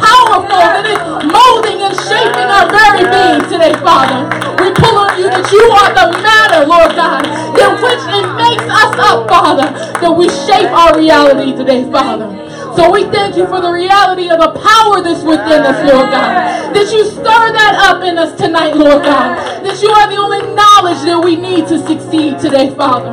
[0.00, 4.24] powerful that is molding and shaping our very being today, Father.
[4.62, 8.66] We pull on you that you are the matter, Lord God, in which it makes
[8.68, 9.68] us up, Father,
[10.00, 12.42] that we shape our reality today, Father.
[12.76, 16.72] So we thank you for the reality of the power that's within us, Lord God.
[16.72, 19.36] That you stir that up in us tonight, Lord God.
[19.60, 23.12] That you are the only knowledge that we need to succeed today, Father.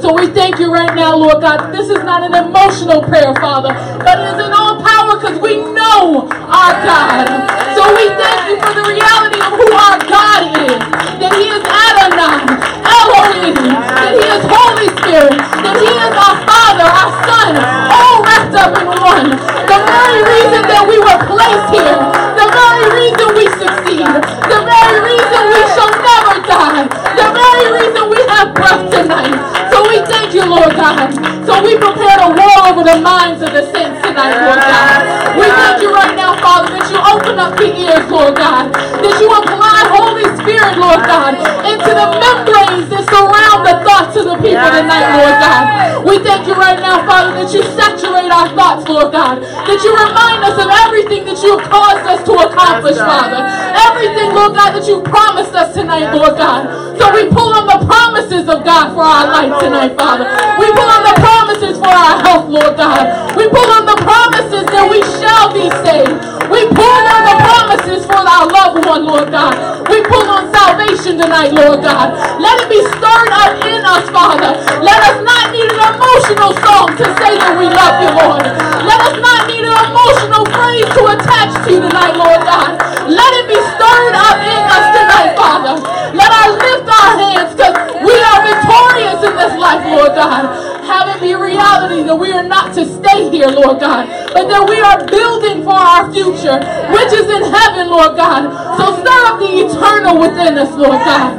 [0.00, 1.74] So we thank you right now, Lord God.
[1.74, 4.80] This is not an emotional prayer, Father, but it is an all
[5.20, 7.28] because we know our God.
[7.76, 10.80] So we thank you for the reality of who our God is.
[11.20, 12.40] That He is Adonai,
[12.88, 18.16] Elohim, that He is Holy Spirit, that He is our Father, our Son, oh, all
[18.24, 19.28] wrapped up in one.
[19.68, 22.00] The very reason that we were placed here,
[22.40, 24.08] the very reason we succeed,
[24.48, 29.36] the very reason we shall never die, the very reason we have breath tonight.
[29.68, 31.10] So we thank you, Lord God.
[31.46, 34.98] So we prepare a war over the minds of the saints tonight, Lord God.
[35.34, 38.70] We thank you right now, Father, that you open up the ears, Lord God.
[38.70, 41.34] That you apply Holy Spirit, Lord God,
[41.66, 45.64] into the membranes that surround the thoughts of the people tonight, Lord God.
[46.06, 49.42] We thank you right now, Father, that you saturate our thoughts, Lord God.
[49.42, 53.42] That you remind us of everything that you have caused us to accomplish, Father.
[53.90, 56.68] Everything, Lord God, that you promised us tonight, Lord God.
[57.00, 60.28] So we pull on the promises of God for our life tonight, Father.
[60.60, 63.32] We pull on the promises for our health, Lord God.
[63.36, 66.20] We pull on the promises that we shall be saved.
[66.52, 69.54] We pull on the promises for our loved one, Lord God.
[69.88, 72.12] We pull on salvation tonight, Lord God.
[72.42, 74.52] Let it be stirred up in us, Father.
[74.82, 78.42] Let us not need an emotional song to say that we love you, Lord.
[78.84, 82.82] Let us not need an emotional phrase to attach to you tonight, Lord God.
[83.06, 85.74] Let it be stirred up in us tonight, Father.
[86.10, 90.70] Let us lift our hands because we are victorious in this life, Lord God.
[90.84, 94.64] Have it be reality that we are not to stay here, Lord God, but that
[94.66, 96.58] we are building for our future,
[96.90, 98.50] which is in heaven, Lord God.
[98.74, 101.30] So stir up the eternal within us, Lord God.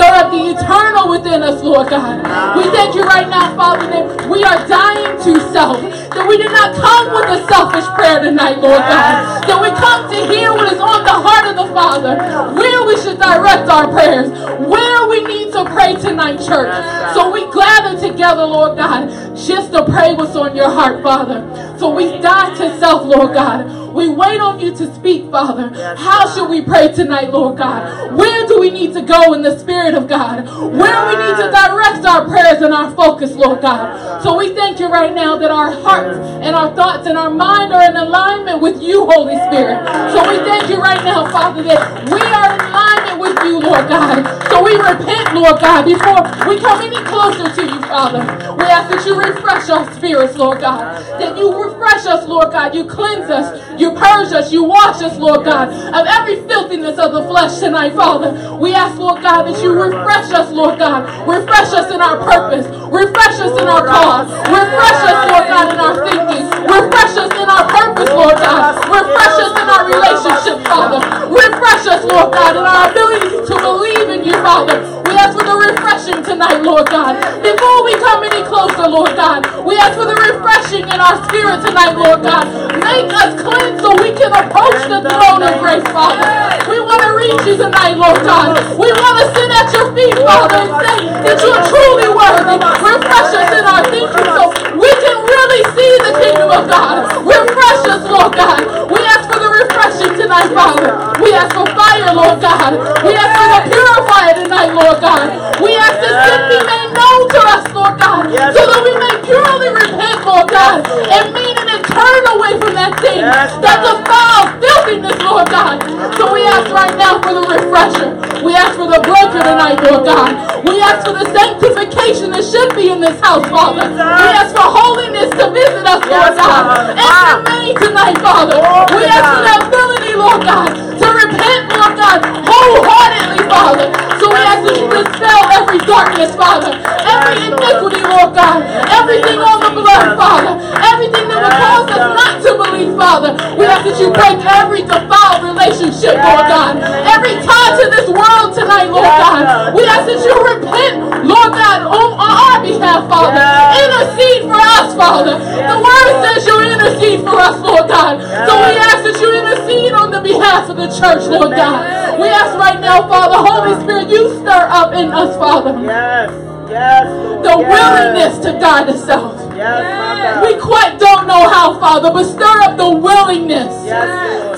[0.00, 2.24] Stir up the eternal within us, Lord God.
[2.56, 2.72] We ah.
[2.72, 5.76] thank you right now, Father, that we are dying to self.
[6.16, 9.44] That we did not come with a selfish prayer tonight, Lord God.
[9.44, 12.16] That we come to hear what is on the heart of the Father.
[12.56, 14.32] Where we should direct our prayers.
[14.64, 16.72] Where we need to pray tonight, church.
[17.12, 21.44] So we gather together, Lord God, just to pray what's on your heart, Father.
[21.78, 23.80] So we die to self, Lord God.
[23.92, 25.68] We wait on you to speak, Father.
[25.96, 28.16] How should we pray tonight, Lord God?
[28.16, 30.44] Where do we need to go in the Spirit of God?
[30.46, 34.22] Where we need to direct our prayers and our focus, Lord God.
[34.22, 37.72] So we thank you right now that our hearts and our thoughts and our mind
[37.72, 39.84] are in alignment with you, Holy Spirit.
[40.12, 41.80] So we thank you right now, Father, that
[42.10, 44.24] we are in alignment with you, Lord God.
[44.50, 48.20] So we repent, Lord God, before we come any closer to you, Father.
[48.56, 51.02] We ask that you refresh our spirits, Lord God.
[51.20, 52.74] That you refresh us, Lord God.
[52.74, 53.80] You cleanse us.
[53.80, 54.52] You purge us.
[54.52, 58.56] You wash us, Lord God, of every filthiness of the flesh tonight, Father.
[58.56, 61.04] We ask, Lord God, that you refresh us, Lord God.
[61.28, 62.66] Refresh us in our purpose.
[62.88, 64.30] Refresh us in our cause.
[64.48, 66.46] Refresh us, Lord God, in our thinking.
[66.64, 68.78] Refresh us in our purpose, Lord God.
[68.86, 71.02] Refresh us in our relationship, Father.
[71.26, 74.78] Refresh us, Lord God, in our ability to believe in you, Father.
[75.10, 77.18] We ask for the refreshing tonight, Lord God.
[77.42, 81.58] Before we come any closer, Lord God, we ask for the refreshing in our spirit
[81.66, 82.46] tonight, Lord God.
[82.78, 86.22] Make us clean so we can approach the throne of grace, Father.
[86.70, 88.54] We want to reach you tonight, Lord God.
[88.78, 92.56] We want to sit at your feet, Father, and say that you're truly worthy.
[92.62, 94.44] Refresh us in our thinking so
[94.78, 97.02] we can really see the kingdom of God.
[97.40, 98.60] Refresh us, Lord God.
[98.90, 100.92] We ask for the refreshing tonight, Father.
[101.22, 102.72] We ask for fire, Lord God.
[103.04, 105.26] We ask for the purifier tonight, Lord God.
[105.62, 109.14] We ask that sin be made known to us, Lord God, so that we may
[109.24, 114.50] purely repent, Lord God, and mean it and turn away from that thing that defiles
[114.60, 115.80] filthiness, Lord God.
[116.16, 118.10] So we ask right now for the refresher.
[118.44, 120.32] We ask for the breaker tonight, Lord God.
[120.64, 123.84] We ask for the sanctification that should be in this house, Father.
[123.92, 126.98] We ask for holiness to visit us, Lord God, and
[127.38, 128.58] remain tonight, Father.
[128.94, 133.86] We ask for the ability, Lord God, to repent, Lord God, wholeheartedly, Father.
[134.18, 136.72] So we ask that you dispel every darkness, Father,
[137.08, 138.60] every iniquity, Lord God,
[138.92, 140.52] everything on the blood, Father,
[140.92, 143.32] everything that would cause us not to believe, Father.
[143.56, 148.52] We ask that you break every defiled relationship, Lord God, every tie to this world
[148.52, 149.72] tonight, Lord God.
[149.72, 153.40] We ask that you repent, Lord God, on, on our behalf, Father.
[153.80, 155.34] Intercede for us, Father.
[155.40, 158.20] The word says you intercede for us, Lord God.
[158.20, 162.18] So we ask that you intercede on the behalf of the church, Lord God.
[162.20, 165.78] We ask right now, Father, Holy Spirit, you stir up in us, Father.
[165.80, 166.30] Yes.
[166.70, 167.06] Yes.
[167.06, 167.44] Lord.
[167.44, 167.70] The yes.
[167.70, 169.36] willingness to die to self.
[169.56, 170.44] Yes.
[170.44, 173.74] We quite don't know how, Father, but stir up the willingness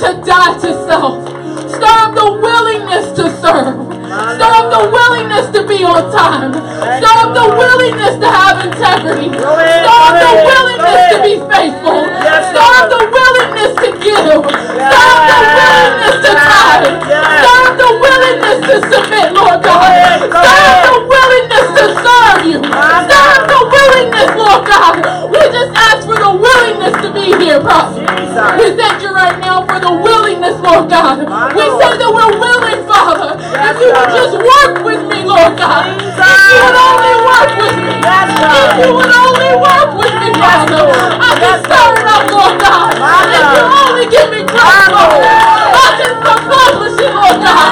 [0.02, 1.41] to die to Yes.
[1.72, 3.76] Stir the willingness to serve.
[4.36, 6.52] Stir the willingness to be on time.
[6.52, 9.28] Stir the willingness to have integrity.
[9.32, 12.00] Stir the willingness to be faithful.
[12.52, 14.20] Stir the willingness to give.
[14.20, 16.92] Stir the willingness to tithe.
[17.40, 19.88] Stir the willingness to submit, Lord God.
[20.28, 22.60] Stir the willingness to serve you.
[22.60, 24.94] Stir the willingness, Lord God.
[25.32, 25.72] We just
[27.14, 28.00] be here, Father.
[28.02, 28.52] Jesus.
[28.58, 31.28] We thank you right now for the willingness, Lord God.
[31.28, 31.82] My We Lord.
[31.82, 33.30] say that we're willing, Father.
[33.38, 35.84] Yes, if you would just work with me, Lord God.
[36.00, 36.16] Jesus.
[36.16, 37.92] If you would only work with me.
[38.02, 40.84] Yes, If you would only work with me, Father.
[41.20, 42.90] I can stir it up, Lord God.
[42.98, 45.20] My If you only give me grace, Lord.
[45.22, 45.76] Lord.
[45.76, 47.68] I can accomplish it, Lord God.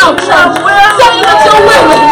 [0.02, 0.54] your mouth, church.
[0.98, 2.02] Say that you're willing.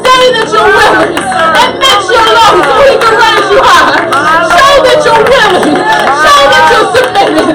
[0.00, 1.12] Say that you're willing.
[1.60, 4.00] Admit you're low so he can raise you high.
[4.48, 5.76] Show that you're willing.
[6.24, 7.48] Show that you're submitted.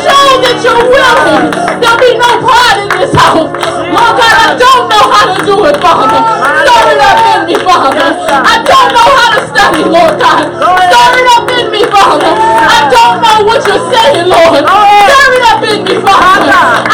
[0.00, 1.44] Show that you're willing.
[1.80, 3.52] There'll be no pride in this house.
[3.52, 6.20] Lord God, I don't know how to do it, Father.
[6.64, 8.08] Stir it up in me, Father.
[8.32, 10.40] I don't know how to study, Lord God.
[10.56, 12.32] Stir it up in me, Father.
[12.32, 14.64] I don't know what you're saying, Lord.
[14.64, 16.93] Stir it up in me, Father.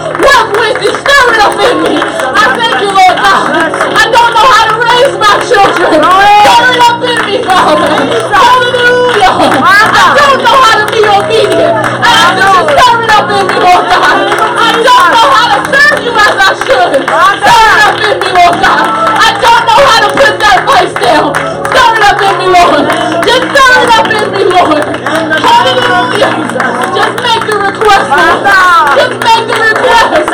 [29.81, 30.29] request.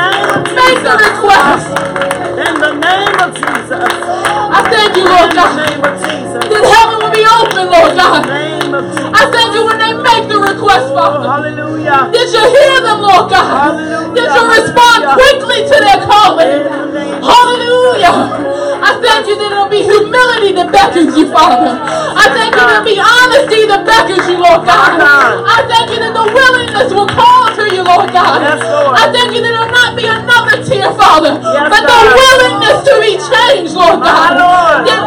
[0.56, 1.66] Make the request.
[2.38, 3.82] In the name of Jesus.
[3.82, 5.51] I thank you, Lord God.
[5.51, 6.44] In the name of Jesus.
[6.48, 8.22] That heaven will be open, Lord In the God.
[8.27, 9.12] name of Jesus.
[9.13, 11.27] I thank you when they make the request, Oh, Father.
[11.27, 12.10] hallelujah.
[12.13, 13.48] Did you hear them, Lord God?
[13.48, 14.13] Hallelujah.
[14.16, 16.48] Did you respond quickly to their calling?
[16.48, 18.16] In the name of Hallelujah.
[18.77, 21.74] I thank you that it'll be humility that beckons you, Father.
[21.82, 25.01] I thank you that it'll be honesty that beckons you, Lord God.
[25.01, 27.47] I thank you that the willingness will call
[27.88, 28.44] Lord God.
[28.44, 28.94] Yes, Lord.
[29.00, 32.94] I thank you that it'll not be another tear, Father, Yes, but the willingness to
[33.00, 34.84] be changed, Lord God, Lord.
[34.88, 35.06] that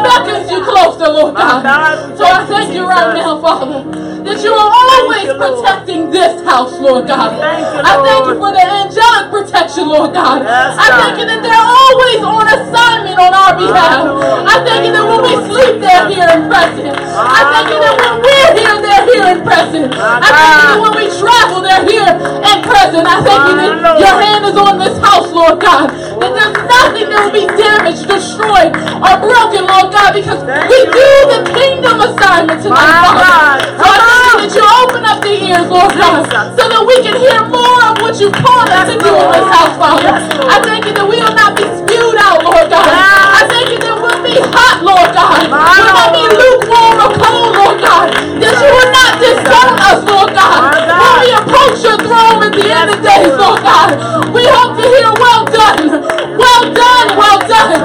[1.21, 2.17] Lord God.
[2.17, 3.83] So I thank you, right now, Father,
[4.25, 7.37] that you are always protecting this house, Lord God.
[7.37, 10.41] I thank you for the angelic protection, Lord God.
[10.45, 14.01] I thank you that they're always on assignment on our behalf.
[14.49, 16.97] I thank you that when we sleep, they're here and present.
[16.97, 19.89] I thank you that when we're here, they're here and present.
[19.93, 22.11] I thank you that when we travel, they're here
[22.49, 23.05] and present.
[23.05, 25.93] I thank you that your hand is on this house, Lord God.
[26.21, 30.77] That there's nothing that will be damaged, destroyed, or broken, Lord God, because Thank we
[30.85, 33.25] you, do the kingdom assignment tonight, Father.
[33.25, 33.57] God.
[33.81, 36.21] So I thank that you open up the ears, Lord God,
[36.53, 39.47] so that we can hear more of what you called us to do in this
[39.49, 40.13] house, Father.
[40.45, 42.85] I thank you that we will not be spewed out, Lord God.
[42.85, 45.41] I thank you that we'll be hot, Lord God.
[45.49, 48.13] We'll not be lukewarm or cold, Lord God.
[48.37, 50.80] That you will not disown us, Lord God.
[51.21, 53.93] We approach your throne at the end of days, Lord God,
[54.33, 56.01] we hope to hear, well done,
[56.37, 57.77] well done, well done.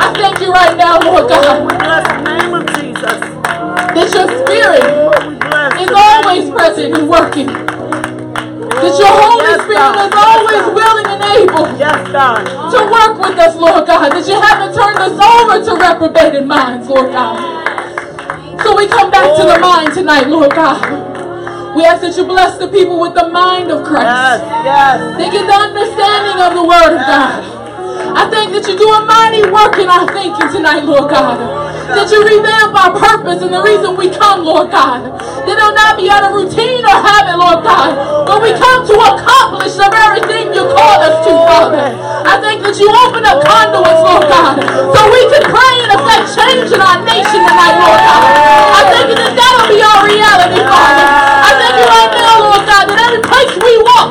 [0.00, 3.18] I thank you right now, Lord God, bless the name of Jesus.
[3.96, 4.84] that your spirit
[5.80, 7.46] is always present and working.
[7.46, 12.44] That your Holy Spirit is always willing and able Yes, God.
[12.44, 14.12] to work with us, Lord God.
[14.12, 17.40] That you haven't turned us over to reprobated minds, Lord God.
[18.62, 21.13] So we come back to the mind tonight, Lord God.
[21.74, 24.44] We ask that you bless the people with the mind of Yes, Christ.
[24.64, 25.16] yes.
[25.18, 27.63] They get the understanding of the word of God.
[28.12, 31.40] I thank that you do a mighty work in our thinking tonight, Lord God.
[31.88, 35.04] That you revamp our purpose and the reason we come, Lord God.
[35.44, 37.92] That it'll not be out of routine or habit, Lord God.
[38.24, 41.92] But we come to accomplish the very thing you called us to, Father.
[42.24, 44.56] I thank that you open up conduits, Lord God,
[44.96, 48.22] so we can pray and affect change in our nation tonight, Lord God.
[48.74, 51.04] I thank you that that'll be our reality, Father.
[51.04, 53.03] I thank you right now, Lord God, that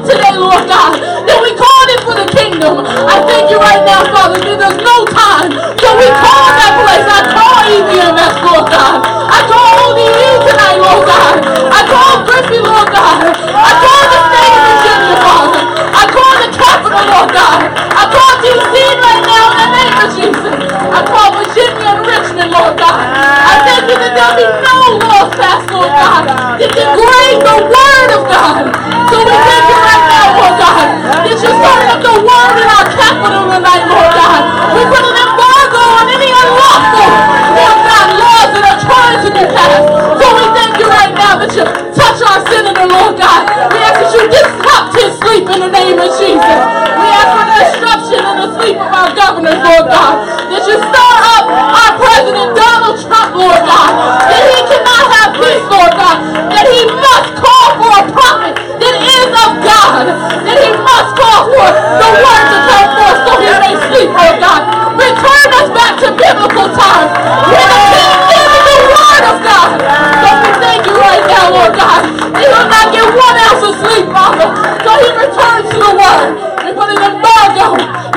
[0.04, 2.84] today, Lord God, that we called it for the kingdom.
[2.84, 5.50] I thank you right now, Father, that there's no time.
[5.80, 7.08] So we call that place.
[7.08, 8.98] I call EVMS, Lord God.
[9.04, 11.34] I call ODU tonight, Lord God.
[11.72, 13.18] I call Griffey, Lord God.
[13.32, 15.62] I call the state of Virginia, Father.
[15.94, 17.60] I call the capital, Lord God.
[17.74, 20.54] I call DC right now in the name of Jesus.
[20.92, 23.00] I call Virginia and Richmond, Lord God.
[23.00, 24.73] I thank you that there'll be no
[25.34, 26.60] law fast, Lord God.
[26.60, 28.62] To degrade the word of God.
[29.10, 32.68] So we thank you right now, Lord God, that you're stirring up the word in
[32.70, 34.42] our capital tonight, Lord God.
[34.74, 37.10] We put an embargo on any unlawful,
[37.58, 39.88] Lord God, laws that are trying to be passed.
[40.22, 43.42] So we thank you right now that you touch our senator, Lord God.
[43.74, 46.93] We ask that you disrupt his sleep in the name of Jesus.
[62.00, 64.62] The word to come forth so he may sleep, Lord God.
[64.98, 67.10] Return us back to biblical times.
[67.50, 69.70] When the king is the word of God.
[70.22, 72.02] So we thank you right now, Lord God.
[72.38, 74.48] He will not get one ounce of sleep, Father.
[74.86, 76.28] So he returns to the word.
[76.66, 77.68] We put an embargo.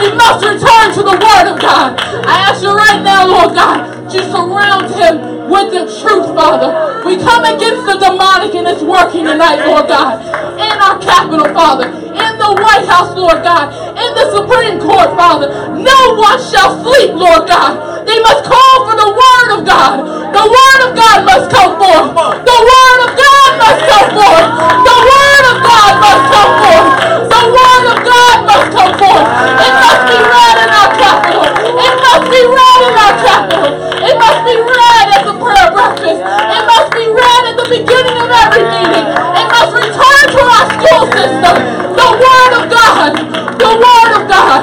[0.07, 1.99] He must return to the word of God.
[1.99, 7.03] I ask you right now, Lord God, to surround him with the truth, Father.
[7.03, 10.23] We come against the demonic and it's working tonight, Lord God.
[10.63, 11.91] In our capital, Father.
[11.91, 13.75] In the White House, Lord God.
[13.99, 15.75] In the Supreme Court, Father.
[15.75, 18.07] No one shall sleep, Lord God.
[18.07, 20.07] They must call for the word of God.
[20.07, 22.15] The word of God must come forth.
[22.47, 24.49] The word of God must come forth.
[24.87, 26.91] The word of God must come forth.
[27.27, 29.96] The word of God must come forth.
[29.97, 31.45] It must be read in our capital.
[31.57, 33.65] It must be read in our capital.
[33.97, 36.21] It must be read at the prayer breakfast.
[36.21, 39.07] It must be read at the beginning of every meeting.
[39.09, 41.55] It must return to our school system.
[41.97, 43.11] The word of God.
[43.57, 44.61] The word of God.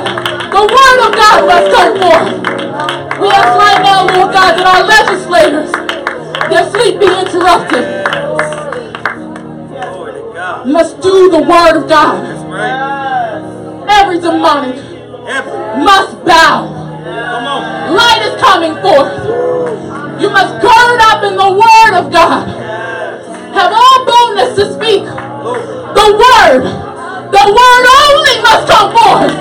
[0.54, 2.30] The word of God must come forth.
[3.20, 5.72] We ask right now, Lord God, that our legislators,
[6.50, 7.86] their sleep be interrupted,
[9.66, 10.68] Glory to God.
[10.68, 12.22] must do the word of God.
[13.90, 14.93] Every demonic
[15.28, 15.52] Every.
[15.84, 16.68] must bow.
[17.04, 17.96] Come on.
[17.96, 19.12] Light is coming forth.
[20.22, 22.48] You must gird up in the word of God.
[23.54, 26.93] Have all boldness to speak the word.
[27.34, 29.34] The word only must come forth.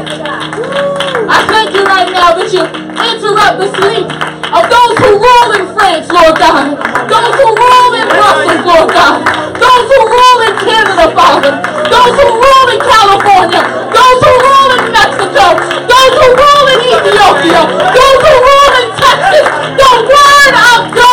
[1.28, 4.08] I thank you right now that you interrupt the sleep
[4.49, 6.72] of those who rule in France, Lord God.
[7.04, 9.28] Those who rule in Brussels, Lord God.
[9.61, 11.52] Those who rule in Canada, Father.
[11.92, 13.61] Those who rule in California.
[13.92, 15.44] Those who rule in Mexico.
[15.84, 17.61] Those who rule in Ethiopia.
[17.92, 19.46] Those who rule in Texas.
[19.76, 21.12] The word of God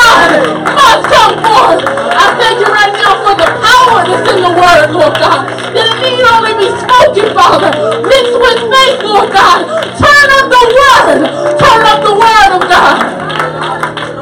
[0.76, 1.80] must come forth.
[1.86, 5.48] I thank you right now for the power that's in the word, Lord God.
[5.76, 7.72] That it need only be spoken, Father.
[8.04, 9.60] Mixed with faith, Lord God.
[9.96, 11.20] Turn up the word.
[11.60, 12.98] Turn up the word of God.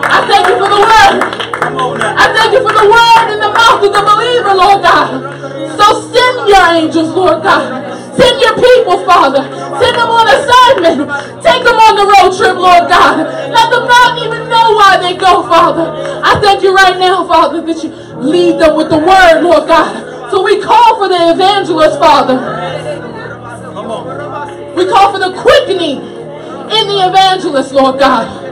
[0.05, 1.56] I thank you for the word.
[1.59, 2.15] Come on now.
[2.17, 5.09] I thank you for the word in the mouth of the believer, Lord God.
[5.77, 7.85] So send your angels, Lord God.
[8.15, 9.43] Send your people, Father.
[9.81, 10.97] Send them on assignment.
[11.41, 13.25] Take them on the road trip, Lord God.
[13.49, 15.85] Let them not even know why they go, Father.
[16.23, 17.89] I thank you right now, Father, that you
[18.21, 20.31] lead them with the word, Lord God.
[20.31, 22.37] So we call for the evangelist, Father.
[24.75, 28.46] We call for the quickening in the evangelist, Lord God.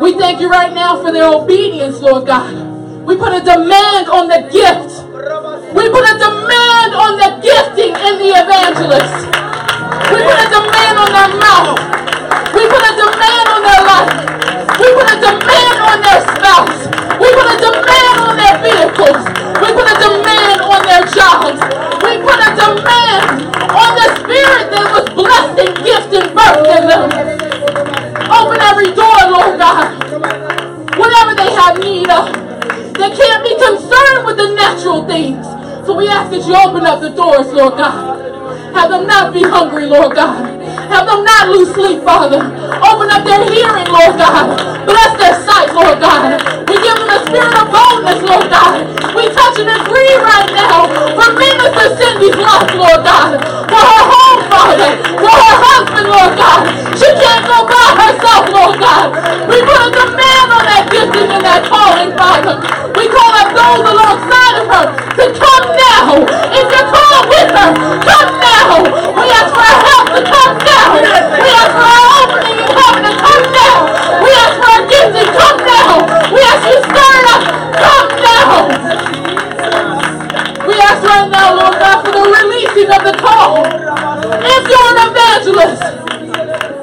[0.00, 2.56] We thank you right now for their obedience, Lord God.
[3.04, 4.96] We put a demand on the gift.
[5.76, 9.28] We put a demand on the gifting in the evangelist.
[10.08, 11.78] We put a demand on their mouth.
[12.56, 14.16] We put a demand on their life.
[14.80, 16.80] We put a demand on their spouse.
[17.20, 19.20] We put a demand on their vehicles.
[19.60, 20.49] We put a demand
[20.86, 21.58] their jobs.
[22.04, 27.08] We put a demand on the spirit that was blessed and gifted birth in them.
[28.30, 29.96] Open every door, Lord God.
[30.98, 32.32] Whatever they have need of.
[32.94, 35.44] They can't be concerned with the natural things.
[35.86, 38.20] So we ask that you open up the doors, Lord God.
[38.74, 40.59] Have them not be hungry, Lord God.
[40.90, 42.40] Have them not lose sleep, Father.
[42.82, 44.54] Open up their hearing, Lord God.
[44.86, 46.40] Bless their sight, Lord God.
[46.68, 48.86] We give them a spirit of boldness, Lord God.
[49.16, 50.86] We touch and agree right now
[51.16, 53.38] for Minister Cindy's life, Lord God.
[53.70, 54.90] For her home, Father.
[55.18, 56.60] For her husband, Lord God.
[56.98, 59.06] She can't go by herself, Lord God.
[59.50, 62.54] We put a demand on that gifting and that calling, Father.
[62.96, 64.86] We call up those alongside of her
[65.18, 66.06] to come now.
[66.54, 66.90] If you're
[67.30, 67.70] with her,
[68.04, 68.82] come now.
[69.16, 73.76] We ask for help to come We ask for our opening to come now.
[74.20, 75.56] We ask for our gifting, come.
[76.34, 77.00] We ask you come.
[80.68, 81.99] We ask right now, Lord God,
[82.70, 83.66] for of the call.
[83.66, 85.82] If you're an evangelist,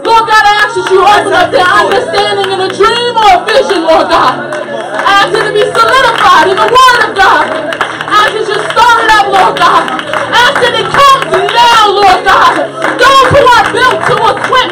[0.03, 3.47] Lord God, I ask that you open up their understanding in a dream or a
[3.47, 4.51] vision, Lord God.
[4.51, 7.43] I ask it to be solidified in the Word of God.
[8.03, 9.83] I ask that you stir it up, Lord God.
[10.27, 12.51] I ask that it comes now, Lord God.
[12.99, 14.69] Those who are built to equip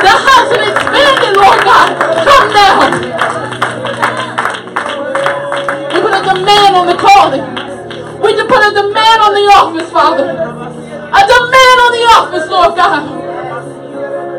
[0.00, 1.88] the house and expand it, Lord God,
[2.24, 2.88] come now.
[5.92, 7.73] We put a demand on the calling.
[8.24, 10.24] We just put a demand on the office, Father.
[10.24, 13.04] A demand on the office, Lord God.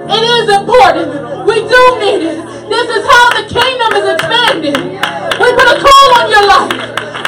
[0.09, 1.45] It is important.
[1.45, 2.41] We do need it.
[2.65, 4.97] This is how the kingdom is expanding.
[5.37, 6.73] We put a call on your life.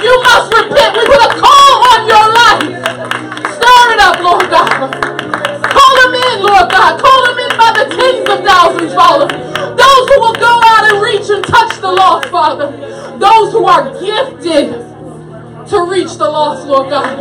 [0.02, 0.98] You must repent.
[0.98, 2.66] We put a call on your life.
[3.54, 4.90] Stir it up, Lord God.
[5.62, 6.98] Call them in, Lord God.
[6.98, 9.30] Call them in by the tens of thousands, Father.
[9.78, 12.74] Those who will go out and reach and touch the lost, Father.
[13.22, 14.97] Those who are gifted
[15.70, 17.12] to reach the lost, Lord God.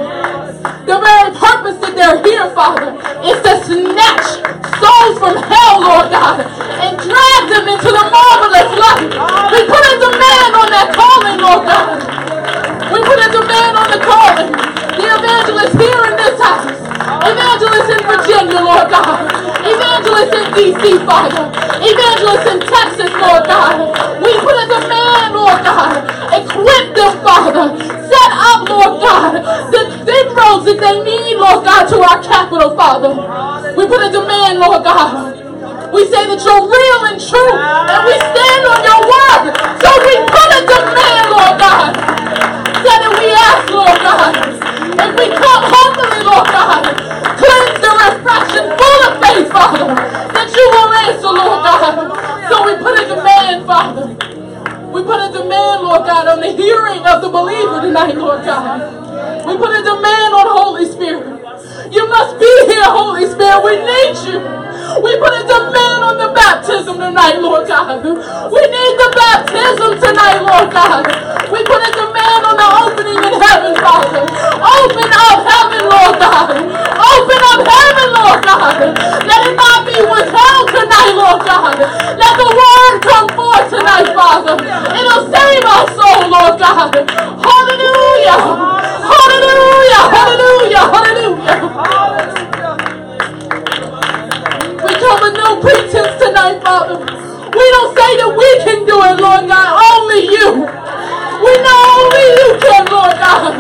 [0.87, 2.95] The very purpose that they're here, Father,
[3.27, 4.39] is to snatch
[4.79, 6.47] souls from hell, Lord God,
[6.79, 9.11] and drag them into the marvelous light.
[9.51, 11.99] We put a demand on that calling, Lord God.
[12.95, 14.51] We put a demand on the calling.
[14.95, 16.71] The evangelist here in this house.
[17.27, 19.27] Evangelist in Virginia, Lord God.
[19.67, 21.51] Evangelist in D.C., Father.
[21.83, 23.91] Evangelist in Texas, Lord God.
[24.23, 25.99] We put a demand, Lord God.
[26.31, 27.75] Equip them, Father.
[28.07, 33.13] Set up, Lord God, the inroads that they need, Lord God, to our capital, Father.
[33.77, 35.35] We put a demand, Lord God.
[35.93, 39.45] We say that you're real and true, and we stand on your word.
[39.83, 41.91] So we put a demand, Lord God.
[42.87, 44.33] That if we ask, Lord God,
[45.03, 46.83] if we come humbly, Lord God,
[47.39, 51.95] cleanse the reflection full of faith, Father, that you will answer, Lord God.
[52.51, 54.07] So we put a demand, Father.
[54.95, 59.47] We put a demand, Lord God, on the hearing of the believer tonight, Lord God.
[59.47, 61.36] We put a demand on Holy Spirit.
[61.93, 63.63] You must be here, Holy Spirit.
[63.65, 64.39] We need you.
[65.03, 68.03] We put a demand on the baptism tonight, Lord God.
[68.03, 71.05] We need the baptism tonight, Lord God.
[71.53, 74.25] We put a demand on the opening in heaven, Father.
[74.27, 76.51] Open up heaven, Lord God.
[76.59, 78.77] Open up heaven, Lord God.
[79.29, 81.77] Let it not be withheld tonight, Lord God.
[82.19, 84.57] Let the word come forth tonight, Father.
[84.63, 86.93] It'll save our soul, Lord God.
[86.99, 88.41] Hallelujah.
[89.07, 90.03] Hallelujah.
[90.11, 90.85] Hallelujah.
[90.91, 91.26] Hallelujah.
[91.47, 91.53] We
[94.99, 96.99] come with no pretense tonight, Father.
[96.99, 99.79] We don't say that we can do it, Lord God.
[99.79, 100.67] Only you.
[100.67, 103.55] We know only you can, Lord God.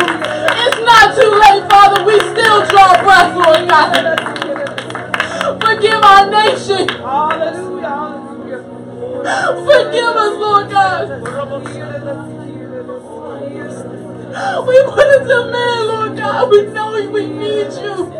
[0.66, 2.02] It's not too late, Father.
[2.04, 4.18] We still draw breath, Lord God.
[5.62, 6.90] Forgive our nation.
[9.62, 12.35] Forgive us, Lord God.
[14.66, 16.50] We a demand, Lord God.
[16.50, 18.12] We know we need you.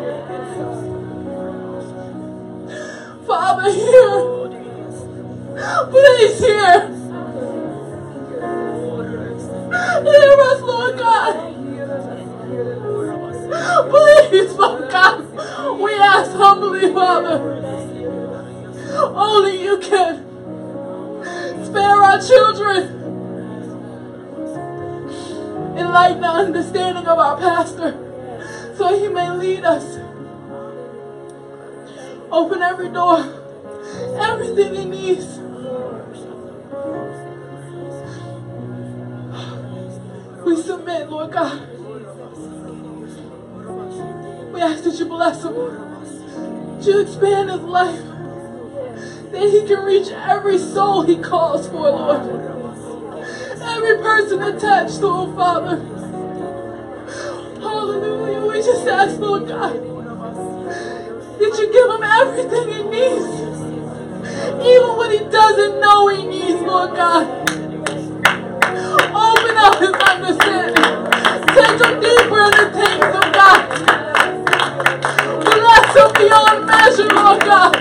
[3.26, 4.46] Father, hear.
[5.90, 6.88] Please hear.
[10.05, 11.55] Hear us, Lord God.
[13.90, 15.81] Please, Lord God.
[15.81, 17.38] We ask humbly, Father.
[19.14, 20.24] Only you can.
[21.66, 23.06] Spare our children.
[25.77, 28.07] Enlighten the understanding of our pastor
[28.77, 29.99] so he may lead us.
[32.31, 33.19] Open every door,
[34.19, 35.39] everything he needs.
[40.45, 41.69] We submit, Lord God.
[44.53, 45.55] We ask that you bless him.
[45.55, 48.03] That you expand his life.
[49.33, 52.56] That he can reach every soul he calls for, Lord.
[53.68, 55.76] Every person attached him, Father.
[57.61, 58.46] Hallelujah.
[58.46, 63.46] We just ask, Lord God, that you give him everything he needs.
[64.64, 67.26] Even when he doesn't know he needs, Lord God.
[69.14, 70.85] Open up his understanding.
[71.55, 73.61] Take him deeper in the things of God.
[75.44, 77.74] Bless him beyond measure, Lord God.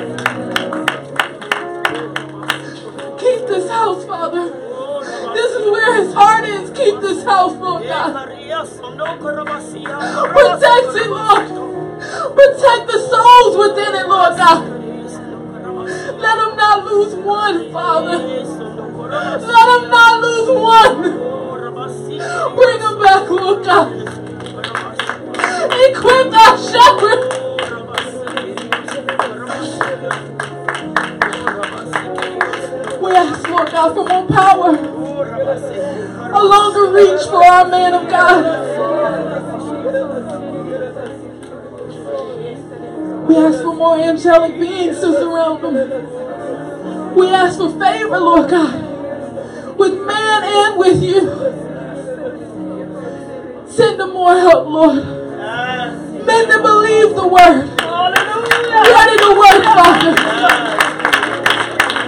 [3.20, 4.65] Keep this house, Father.
[5.36, 6.70] This is where his heart is.
[6.72, 8.30] Keep this house, Lord God.
[10.34, 11.46] Protect it, Lord.
[12.36, 14.64] Protect the souls within it, Lord God.
[16.20, 18.18] Let them not lose one, Father.
[18.18, 21.02] Let them not lose one.
[22.56, 23.92] Bring them back, Lord God.
[25.88, 27.22] Equip our shepherd.
[33.02, 34.85] We ask, Lord God, for more power.
[36.46, 38.44] A longer reach for our man of God.
[43.28, 47.16] We ask for more angelic beings to surround them.
[47.16, 51.22] We ask for favor, Lord God, with man and with you.
[53.68, 55.04] Send them more help, Lord.
[56.28, 57.70] Men to believe the word.
[58.94, 60.14] Ready to work, Father.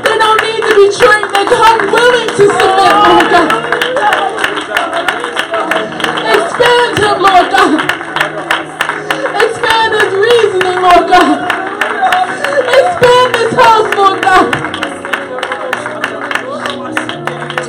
[0.03, 1.33] They don't need to be trained.
[1.33, 3.86] They come willing to submit, Lord God.
[6.07, 7.81] Expand him, Lord God.
[9.43, 11.51] Expand his reasoning, Lord God.
[12.79, 14.47] Expand his house, Lord God.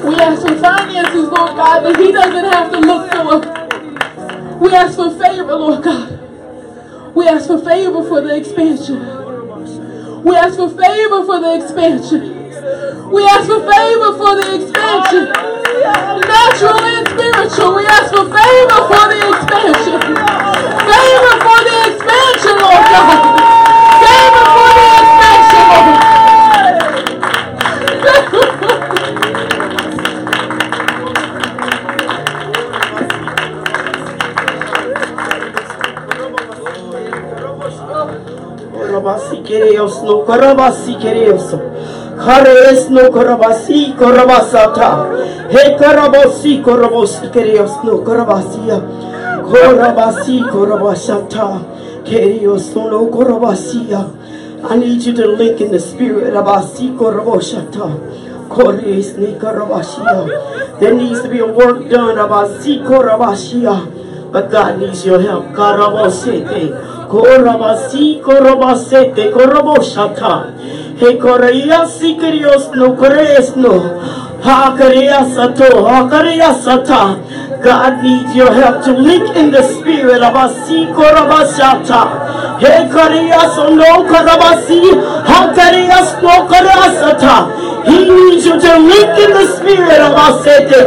[0.05, 4.59] We ask for finances, Lord God, that he doesn't have to look for.
[4.61, 6.19] We ask for favor, Lord God.
[7.15, 10.23] We ask for favor for the expansion.
[10.25, 13.11] We ask for favor for the expansion.
[13.11, 15.58] We ask for favor for the expansion.
[15.83, 17.75] Natural and spiritual.
[17.77, 20.01] We ask for favor for the expansion.
[20.91, 23.19] Favor for the expansion, Lord God.
[24.03, 26.79] Favor for the expansion,
[38.73, 41.47] Korabasi kereos no korabasi kereos.
[42.25, 45.18] Kares no korabasi korabasata.
[45.51, 48.79] He korabasi korabasi kereos no korabasia.
[49.49, 52.05] Korabasi korabasata.
[52.05, 54.13] Kereos no korabasia.
[54.69, 58.49] I need you to link in the spirit of Asi korabashata.
[58.51, 60.81] Kores ni korabasia.
[60.81, 64.31] There needs to be a work done of Asi korabashia.
[64.31, 65.47] But God needs your help.
[65.57, 66.98] Karabosete.
[67.09, 70.53] Korabasi, korabasete, koroboshata.
[70.99, 73.75] He koreyasi kirios no korees no.
[74.43, 77.63] Ha koreasato, ha koreasata.
[77.63, 82.61] God needs your help to link in the spirit of Asi korabashata.
[82.61, 84.81] He koreaso no korabasi,
[85.25, 87.68] ha koreas no korasata.
[87.89, 90.85] He needs you to in the spirit of Asete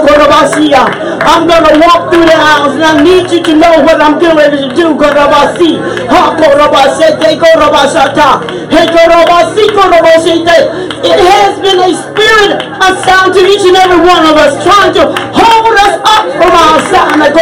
[0.00, 0.82] korabasia.
[1.20, 4.68] I'm gonna walk through the aisles and I need you to know what I'm ready
[4.68, 4.94] to do.
[4.96, 5.76] Korabasi.
[6.08, 8.40] Ha korabasete korabashata.
[8.70, 10.58] Hey korabasi korabashete.
[11.04, 15.04] It has been a spirit assigned to each and every one of us trying to
[15.34, 17.34] hold us up from our assignment.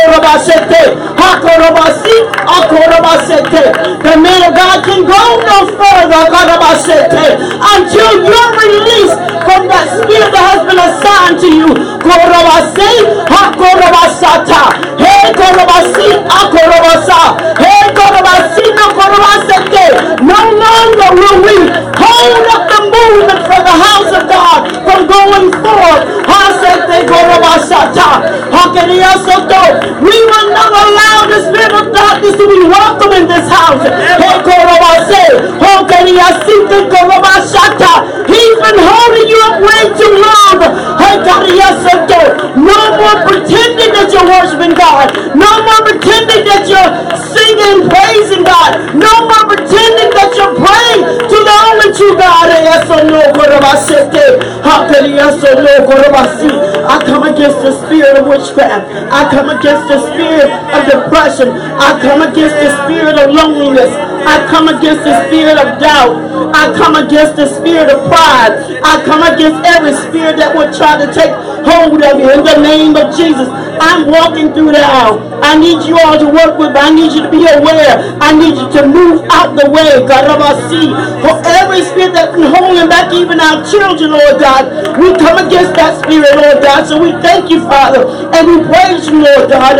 [4.04, 6.22] The man of God can go no further.
[7.74, 11.68] Until you're released from that spirit that has been assigned to you.
[12.04, 12.90] Korabase.
[13.33, 14.62] Ha korabasata.
[15.00, 16.09] Hey korabasi.
[16.28, 17.20] Ha korabasa.
[17.59, 18.64] Hey korabasi.
[18.76, 19.87] No korabasete.
[20.22, 21.57] No longer will we
[21.96, 26.02] hold up the movement for the house of God from going forth.
[26.28, 28.44] Hasete korabasata.
[29.05, 30.01] Hakeriasoto.
[30.01, 33.85] We will not allow the spirit of darkness to be welcome in this house.
[38.25, 40.57] He's been holding you up way too long.
[42.57, 45.12] No more pretending that you're worshiping God.
[45.37, 46.90] No more pretending that you're
[47.31, 48.97] singing, praising God.
[48.97, 52.45] No more pretending that you're praying to the only true God.
[55.12, 56.85] Korabasete.
[56.85, 58.88] I come against the spirit of witchcraft.
[59.12, 61.49] I come against the spirit of depression.
[61.51, 63.90] I come against the spirit of loneliness.
[64.25, 66.17] I come against the spirit of doubt.
[66.55, 68.81] I come against the spirit of pride.
[68.83, 71.33] I come against every spirit that would try to take
[71.64, 73.49] hold of you in the name of Jesus.
[73.81, 75.21] I'm walking through the aisle.
[75.43, 76.77] I need you all to work with.
[76.77, 78.17] I need you to be aware.
[78.21, 80.01] I need you to move out the way.
[80.07, 80.25] God,
[80.71, 80.88] see
[81.21, 84.93] for every spirit that's been holding back even our children, Lord God.
[84.98, 86.87] We come against that spirit, Lord God.
[86.87, 89.74] So we thank you, Father, and we praise you, Lord God.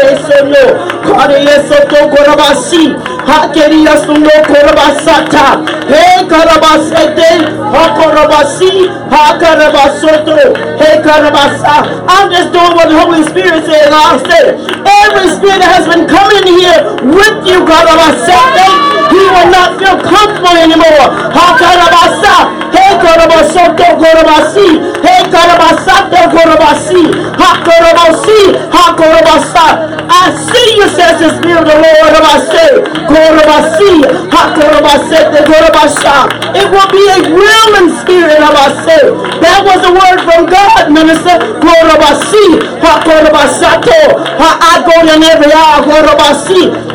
[5.87, 7.31] Hey karabasete.
[7.72, 8.88] Ha korabasi.
[9.12, 10.37] Ha karabasoto.
[10.79, 11.74] Hey karabasa.
[12.09, 13.92] I'm just doing what the Holy Spirit said.
[13.92, 14.59] I'll say.
[15.05, 18.93] Every spirit that has been coming here with you, karabasete.
[19.14, 21.07] He will not feel comfortable anymore.
[21.37, 22.35] Ha karabasa.
[22.74, 24.68] Hey karabasoto korabasi.
[25.07, 27.03] Hey karabasato korabasi.
[27.38, 28.40] Ha korabasi.
[28.74, 29.66] Ha korabasa.
[30.11, 32.12] I see you, says the Spirit of the Lord.
[32.27, 32.70] I say.
[33.07, 34.03] Korabasi.
[36.55, 39.18] It will be a willing spirit of our soul.
[39.42, 41.35] That was a word from God, minister.
[44.46, 45.83] I go in every hour,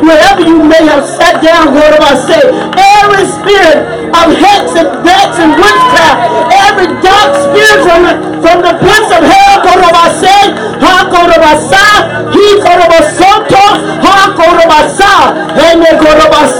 [0.00, 1.74] wherever you may have sat down,
[2.10, 3.78] every spirit
[4.10, 6.18] of hex and bets and witchcraft,
[6.66, 9.50] every dark spirit from the, from the pits of hell,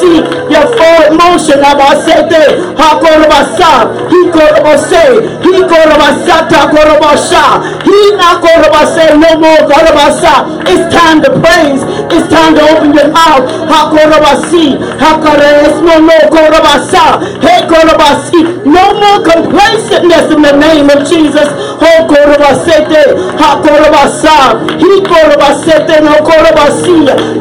[0.00, 0.16] he
[0.52, 2.42] your forward motion abasete
[2.80, 3.70] hakorobasa
[4.10, 5.04] he korobase
[5.44, 7.44] he korobasata korobasha
[7.84, 10.34] he na korobase no more korobasa.
[10.72, 13.44] It's time to praise it's time to open your mouth.
[13.70, 21.48] Hakorobasi hakares no korobasa hey korobasi no more complacentness in the name of Jesus
[21.80, 23.00] hakorobasete
[23.42, 24.36] hakorobasa
[24.78, 26.96] he korobasete no korobasi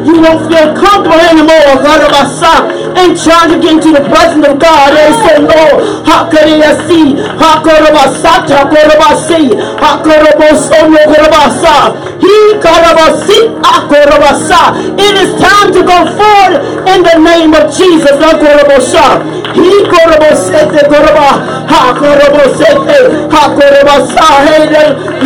[0.06, 4.90] you won't feel comfortable anymore korobasa and trying to get into the presence of God.
[4.92, 9.42] And say, Lord, Hakariyasi, Hakorobasata, Korobasi,
[9.78, 11.76] Hakorobosono, Korobasa,
[12.20, 14.60] He Korobasi, Hakorobasa.
[14.98, 16.54] It is time to go forward
[16.90, 18.16] in the name of Jesus.
[18.18, 19.22] Hakorobosha.
[19.54, 21.30] He Korobosete, Koroba,
[21.70, 24.29] Hakorobosete, Hakorobasa.
[24.30, 24.66] Hey,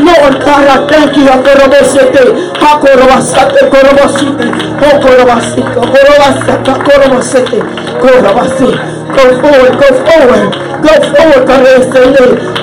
[0.00, 1.24] Lord God, I thank you.
[1.24, 2.22] Hakorobosete,
[2.62, 4.46] Hakorobasate, Korobosite,
[4.80, 6.72] Hakorobasite, Korobasata,
[8.00, 8.93] Korobosete.
[9.14, 10.42] Go forward, go forward,
[10.82, 11.46] go forward,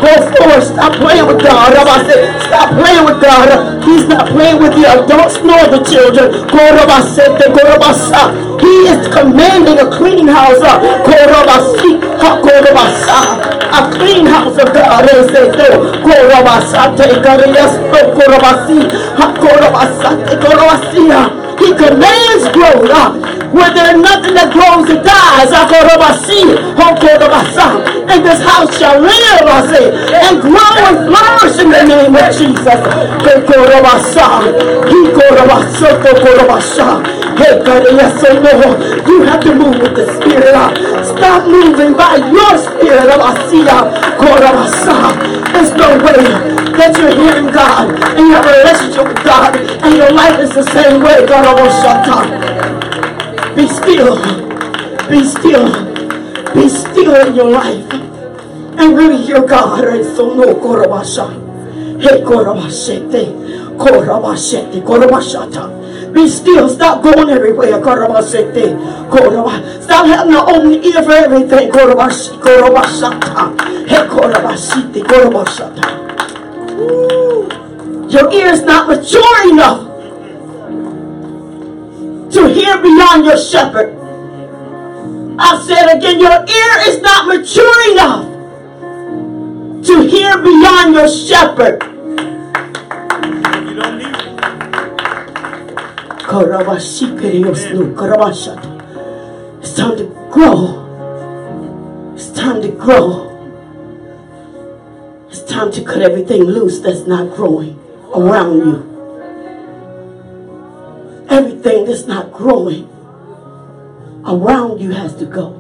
[0.01, 1.73] Go forward, stop playing with God.
[1.73, 3.83] Stop playing with God.
[3.83, 6.31] He's not playing with the adults nor the children.
[8.59, 10.61] He is commanding a clean house.
[13.71, 15.07] A clean house of God.
[21.59, 23.13] He commands growth ah, up.
[23.53, 25.51] where there's nothing that grows and dies.
[25.51, 25.67] Ah,
[28.11, 29.91] and this house shall live, I say,
[30.27, 32.79] and grow and flourish in the name of Jesus.
[39.07, 40.53] You have to move with the Spirit.
[40.53, 40.71] Ah,
[41.03, 43.07] stop moving by your Spirit.
[45.51, 49.93] There's no way that you're hearing God and you have a relationship with God and
[49.95, 51.25] your life is the same way.
[51.25, 51.45] God,
[53.55, 54.15] Be still.
[55.09, 55.67] Be still.
[56.53, 57.93] Be still in your life.
[58.79, 59.83] And really hear God.
[66.13, 66.69] Be still.
[66.69, 67.83] Stop going everywhere.
[69.81, 71.71] Stop having an open ear for everything.
[78.09, 79.90] Your ear is not mature enough
[82.31, 83.97] to hear beyond your shepherd.
[85.37, 88.25] I said again, your ear is not mature enough
[89.85, 91.83] to hear beyond your shepherd.
[93.65, 94.15] You don't need
[99.61, 102.13] It's time to grow.
[102.15, 103.27] It's time to grow.
[105.29, 107.79] It's time to cut everything loose that's not growing
[108.13, 108.90] around you
[111.31, 112.89] everything that's not growing
[114.25, 115.57] around you has to go.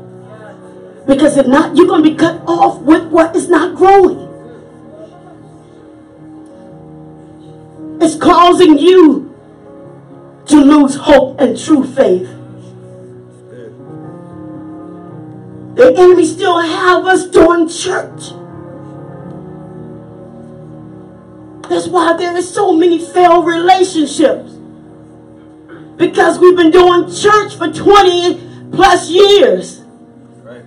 [1.07, 4.27] Because if not, you're going to be cut off with what is not growing.
[8.01, 9.33] It's causing you
[10.47, 12.29] to lose hope and true faith.
[15.75, 18.33] The enemy still have us doing church.
[21.69, 24.60] That's why there is so many failed relationships.
[25.97, 29.81] Because we've been doing church for 20 plus years.
[30.43, 30.65] Right.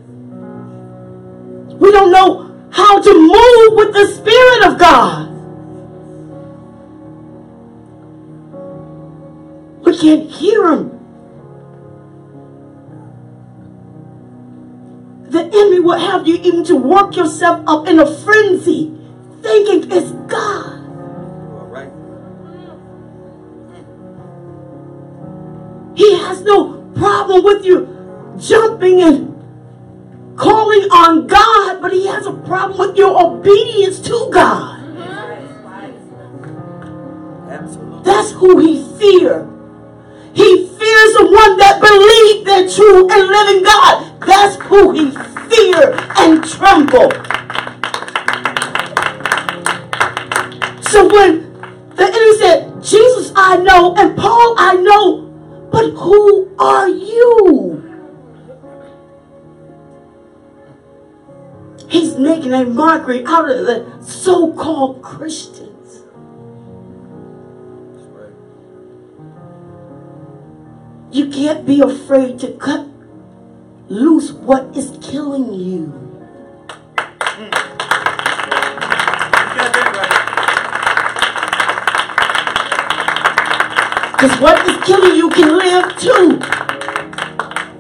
[1.79, 5.31] We don't know how to move with the Spirit of God.
[9.85, 10.91] We can't hear Him.
[15.31, 18.97] The enemy will have you even to work yourself up in a frenzy,
[19.43, 20.74] thinking it's God.
[26.45, 27.89] No problem with you
[28.39, 29.35] jumping and
[30.37, 34.81] calling on God, but he has a problem with your obedience to God.
[38.05, 39.49] That's who he fears.
[40.35, 44.21] He fears the one that believe that true and living God.
[44.21, 45.11] That's who he
[45.49, 47.11] fear and tremble.
[50.91, 51.53] So when
[51.95, 55.24] the enemy said, Jesus I know and Paul I know,
[55.75, 57.83] but who are you?
[61.89, 66.05] He's making a mockery out of the so-called Christians.
[71.11, 72.87] You can't be afraid to cut
[73.89, 75.59] loose what is killing you.
[75.59, 76.04] You
[84.25, 86.41] Because what is killing you can live too.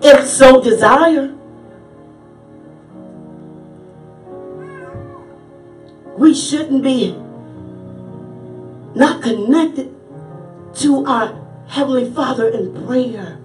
[0.03, 1.35] If so desire.
[6.19, 7.13] We shouldn't be
[8.95, 9.97] not connected
[10.81, 11.35] to our
[11.69, 13.39] Heavenly Father in prayer.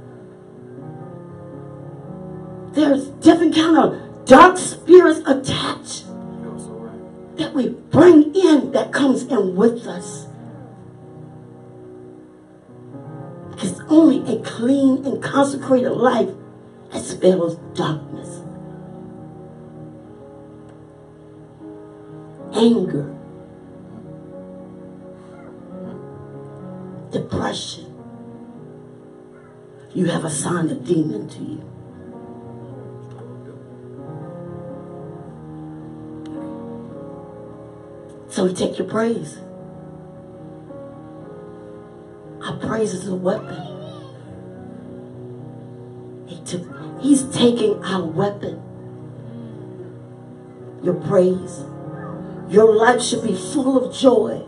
[2.73, 6.03] There's different kind of dark spirits attached
[6.43, 7.37] You're so right.
[7.37, 10.28] that we bring in that comes in with us.
[13.59, 16.29] Because only a clean and consecrated life
[16.93, 18.39] expels darkness.
[22.53, 23.13] Anger.
[27.11, 27.93] Depression.
[29.93, 31.65] You have assigned a demon to you.
[38.29, 39.39] So we take your praise.
[42.49, 43.61] Our praise is a weapon.
[46.25, 46.63] He took,
[46.99, 48.59] he's taking our weapon.
[50.81, 51.63] Your praise.
[52.49, 54.43] Your life should be full of joy.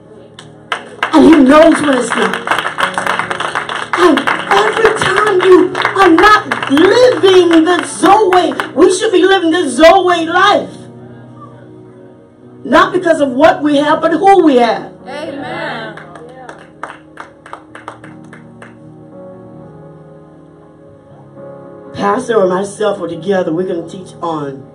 [1.14, 2.36] And he knows when it's not.
[4.00, 10.26] And every time you are not living the Zoe, we should be living the Zoe
[10.26, 10.76] life.
[12.66, 14.92] Not because of what we have, but who we have.
[22.02, 23.54] Pastor and myself are together.
[23.54, 24.68] We're going to teach on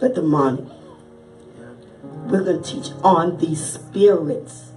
[0.00, 0.64] the demonic.
[2.02, 4.72] We're going to teach on these spirits.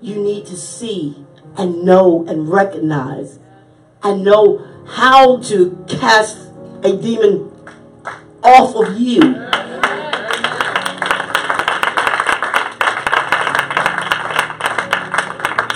[0.00, 1.26] You need to see
[1.58, 3.38] and know and recognize
[4.02, 6.38] and know how to cast
[6.82, 7.52] a demon
[8.42, 9.20] off of you.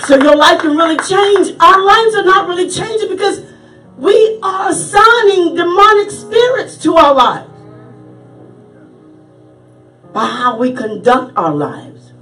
[0.09, 1.55] So your life can really change.
[1.59, 3.45] Our lives are not really changing because
[3.95, 7.51] we are assigning demonic spirits to our lives
[10.11, 12.13] by how we conduct our lives.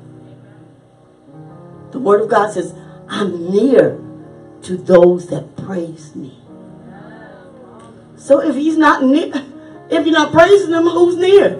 [1.91, 2.76] The Word of God says,
[3.08, 4.04] I'm near
[4.63, 6.38] to those that praise me.
[8.17, 9.32] So if he's not near,
[9.89, 11.56] if you're not praising him, who's near?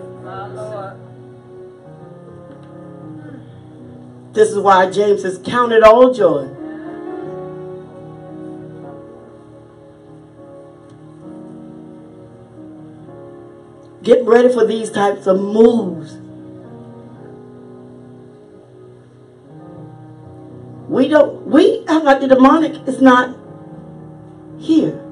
[4.38, 6.48] This is why James says, Count it all joy.
[14.04, 16.18] Get ready for these types of moves.
[20.88, 23.36] We don't, we act like the demonic is not
[24.60, 25.04] here.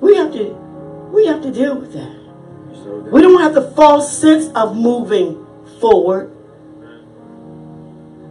[0.00, 0.44] We have to,
[1.12, 2.10] we have to deal with that.
[2.10, 5.44] That- We don't have the false sense of moving
[5.80, 6.34] forward.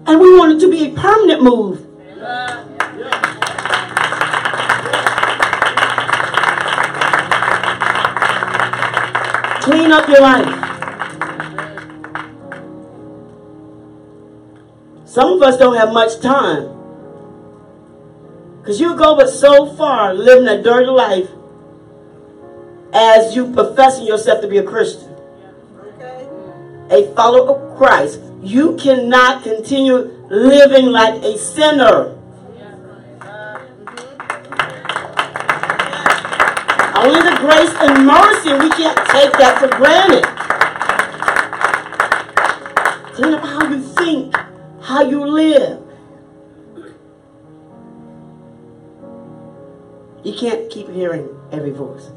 [0.06, 1.84] And we want it to be a permanent move.
[9.62, 10.68] Clean up your life.
[15.06, 16.74] Some of us don't have much time.
[18.62, 21.30] Because you go but so far living a dirty life
[22.94, 25.07] as you professing yourself to be a Christian.
[26.90, 29.96] A follower of Christ, you cannot continue
[30.30, 32.14] living like a sinner.
[36.96, 40.26] Only the grace and mercy, we can't take that for granted.
[43.16, 44.36] Think of how you think,
[44.82, 45.84] how you live.
[50.24, 52.10] You can't keep hearing every voice.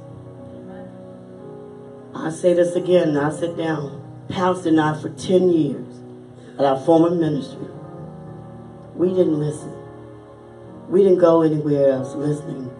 [2.14, 3.99] I say this again, I sit down.
[4.30, 5.86] Pastor and I for 10 years
[6.58, 7.68] at our former ministry.
[8.94, 9.74] We didn't listen.
[10.88, 12.70] We didn't go anywhere else listening.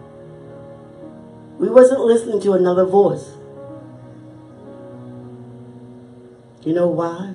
[1.57, 3.37] We wasn't listening to another voice.
[6.63, 7.33] You know why?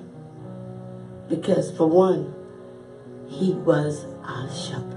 [1.29, 2.33] Because for one,
[3.27, 4.93] he was our shepherd.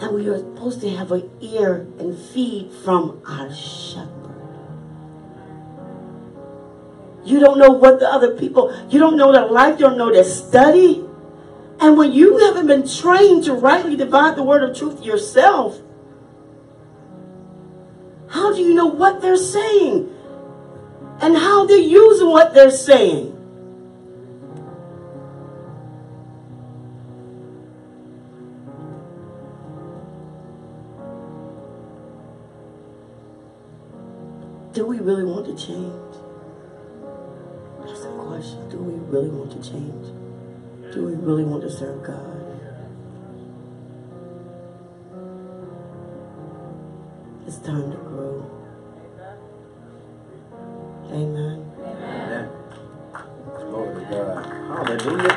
[0.00, 4.19] And we are supposed to have an ear and feed from our shepherd.
[7.30, 10.12] You don't know what the other people, you don't know their life, you don't know
[10.12, 11.06] their study.
[11.78, 15.78] And when you haven't been trained to rightly divide the word of truth yourself,
[18.30, 20.12] how do you know what they're saying?
[21.20, 23.36] And how they're using what they're saying?
[34.72, 36.09] Do we really want to change?
[38.40, 38.70] That's the question.
[38.70, 40.94] Do we really want to change?
[40.94, 42.36] Do we really want to serve God?
[47.46, 48.50] It's time to grow.
[51.10, 51.70] Amen.
[51.84, 52.48] Amen.
[53.58, 54.46] Glory to God.
[54.70, 55.36] Hallelujah.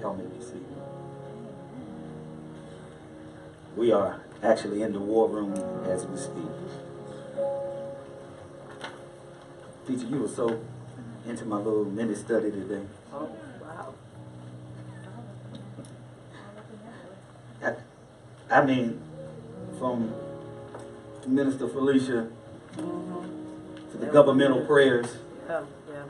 [0.00, 0.64] Y'all may be seated.
[3.76, 5.54] We are actually in the war room
[5.86, 6.77] as we speak.
[9.88, 10.60] Teacher, you were so
[11.26, 12.82] into my little mini study today.
[13.10, 13.30] Oh,
[13.62, 13.94] wow.
[17.62, 17.74] I,
[18.54, 19.00] I mean,
[19.78, 20.12] from
[21.26, 22.28] Minister Felicia
[22.76, 23.90] mm-hmm.
[23.90, 25.06] to the governmental prayers.
[25.48, 26.02] Oh, yeah.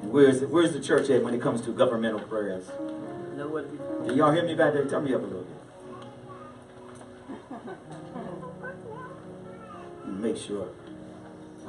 [0.00, 2.64] Where's where's the church at when it comes to governmental prayers?
[2.64, 4.86] What Can y'all hear me back there?
[4.88, 5.56] Turn me up a little bit.
[10.18, 10.68] Make sure.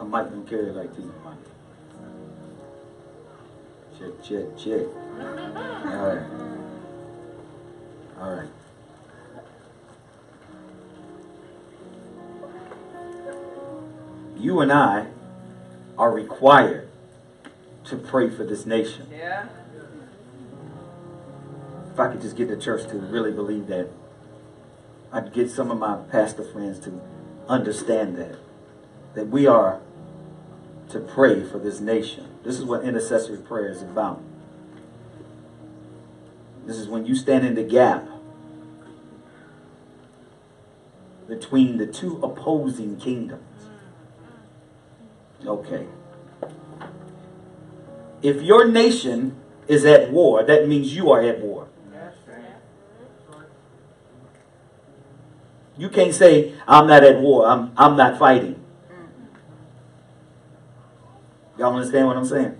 [0.02, 1.06] I might don't carry like this.
[4.00, 4.88] Check, check, check.
[5.86, 6.26] All right.
[8.20, 8.50] All right.
[14.40, 15.06] You and I
[16.00, 16.90] are required
[17.86, 19.06] to pray for this nation.
[19.12, 19.46] Yeah.
[21.94, 23.90] If I could just get the church to really believe that,
[25.12, 27.00] I'd get some of my pastor friends to
[27.48, 28.38] understand that.
[29.14, 29.80] That we are
[30.92, 32.28] to pray for this nation.
[32.44, 34.22] This is what intercessory prayer is about.
[36.66, 38.08] This is when you stand in the gap
[41.28, 43.42] between the two opposing kingdoms.
[45.46, 45.88] Okay.
[48.22, 49.36] If your nation
[49.68, 51.68] is at war, that means you are at war.
[55.78, 58.61] You can't say, I'm not at war, I'm, I'm not fighting.
[61.62, 62.58] Y'all understand what I'm saying?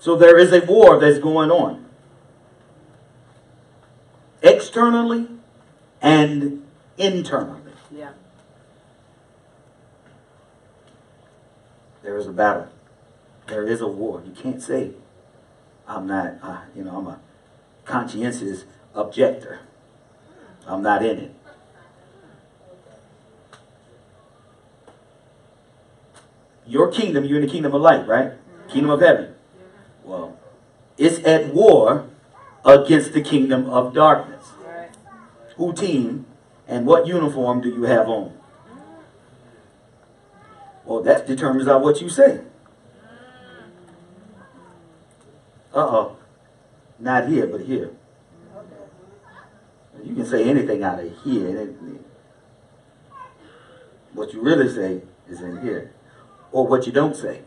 [0.00, 1.86] So there is a war that's going on.
[4.42, 5.28] Externally
[6.00, 6.66] and
[6.98, 7.60] internally.
[7.92, 8.10] Yeah.
[12.02, 12.66] There is a battle.
[13.46, 14.20] There is a war.
[14.26, 14.90] You can't say,
[15.86, 17.20] I'm not, uh, you know, I'm a
[17.84, 18.64] conscientious
[18.96, 19.60] objector.
[20.66, 21.34] I'm not in it.
[26.66, 28.32] Your kingdom, you're in the kingdom of light, right?
[28.68, 29.34] Kingdom of heaven.
[30.04, 30.38] Well,
[30.96, 32.08] it's at war
[32.64, 34.52] against the kingdom of darkness.
[35.56, 36.26] Who team
[36.66, 38.32] and what uniform do you have on?
[40.84, 42.40] Well, that determines out what you say.
[42.40, 43.70] Mm.
[45.74, 46.16] Uh-oh.
[46.98, 47.90] Not here, but here.
[50.04, 51.74] You can say anything out of here.
[54.12, 55.92] What you really say is in here.
[56.52, 57.40] Or what you don't say.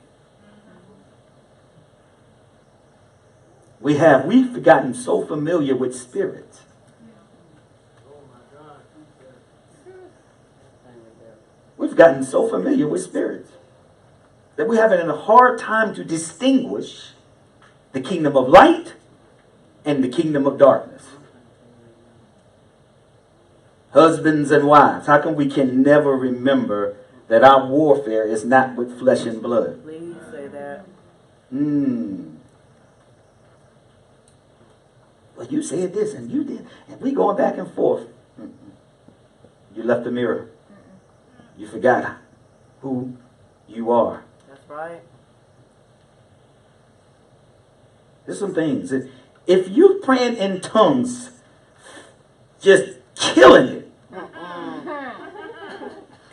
[3.80, 6.64] We have, we've gotten so familiar with spirits.
[11.78, 13.52] We've gotten so familiar with spirits
[14.56, 17.12] that we're having a hard time to distinguish
[17.92, 18.94] the kingdom of light
[19.84, 21.04] and the kingdom of darkness.
[23.92, 26.98] Husbands and wives, how come we can never remember
[27.28, 29.84] that our warfare is not with flesh and blood?
[29.84, 30.86] Please say that.
[31.50, 32.36] Hmm.
[35.36, 38.08] Well, you said this and you did, and we going back and forth.
[39.76, 40.50] You left the mirror.
[41.58, 42.18] You forgot
[42.82, 43.18] who
[43.68, 44.24] you are.
[44.48, 45.02] That's right.
[48.26, 48.92] There's some things.
[48.92, 49.12] If-
[49.48, 51.30] If you praying in tongues,
[52.60, 53.85] just killing it,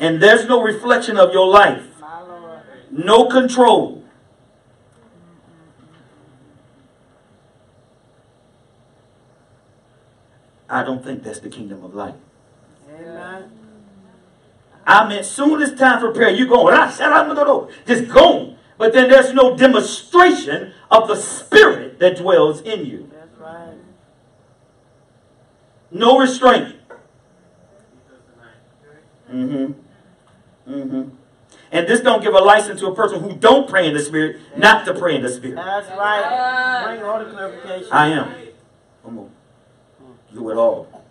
[0.02, 1.86] and there's no reflection of your life,
[2.90, 4.02] no control.
[10.68, 12.16] I don't think that's the kingdom of light.
[12.92, 13.52] Amen.
[14.84, 17.70] I mean, soon as time for prayer, you go, "Ah, shut up, no, no, no."
[17.86, 18.56] just go.
[18.78, 23.08] But then there's no demonstration of the spirit that dwells in you.
[23.12, 23.78] That's right.
[25.92, 26.74] No restraint.
[29.30, 29.72] Mm-hmm.
[30.72, 31.08] Mm-hmm.
[31.70, 34.40] And this don't give a license to a person who don't pray in the spirit
[34.56, 35.56] not to pray in the spirit.
[35.56, 36.84] That's right.
[36.86, 37.88] Bring all the clarification.
[37.92, 38.34] I am.
[39.04, 39.28] I'm gonna
[40.32, 41.04] do it all.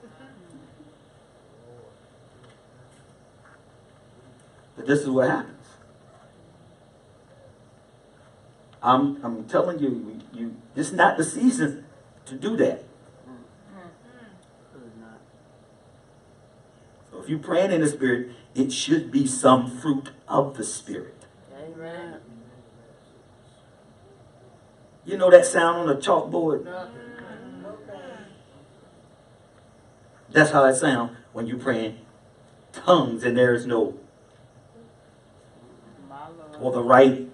[4.75, 5.67] But this is what happens.
[8.81, 11.85] I'm I'm telling you, you, you this is not the season
[12.25, 12.83] to do that.
[17.11, 21.25] So if you're praying in the spirit, it should be some fruit of the spirit.
[21.55, 22.19] Amen.
[25.05, 26.65] You know that sound on the chalkboard?
[30.29, 31.99] That's how it sounds when you're praying
[32.71, 33.97] tongues and there is no
[36.59, 37.27] or the right.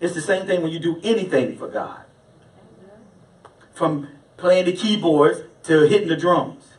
[0.00, 2.00] It's the same thing when you do anything for God.
[3.72, 6.73] From playing the keyboards to hitting the drums,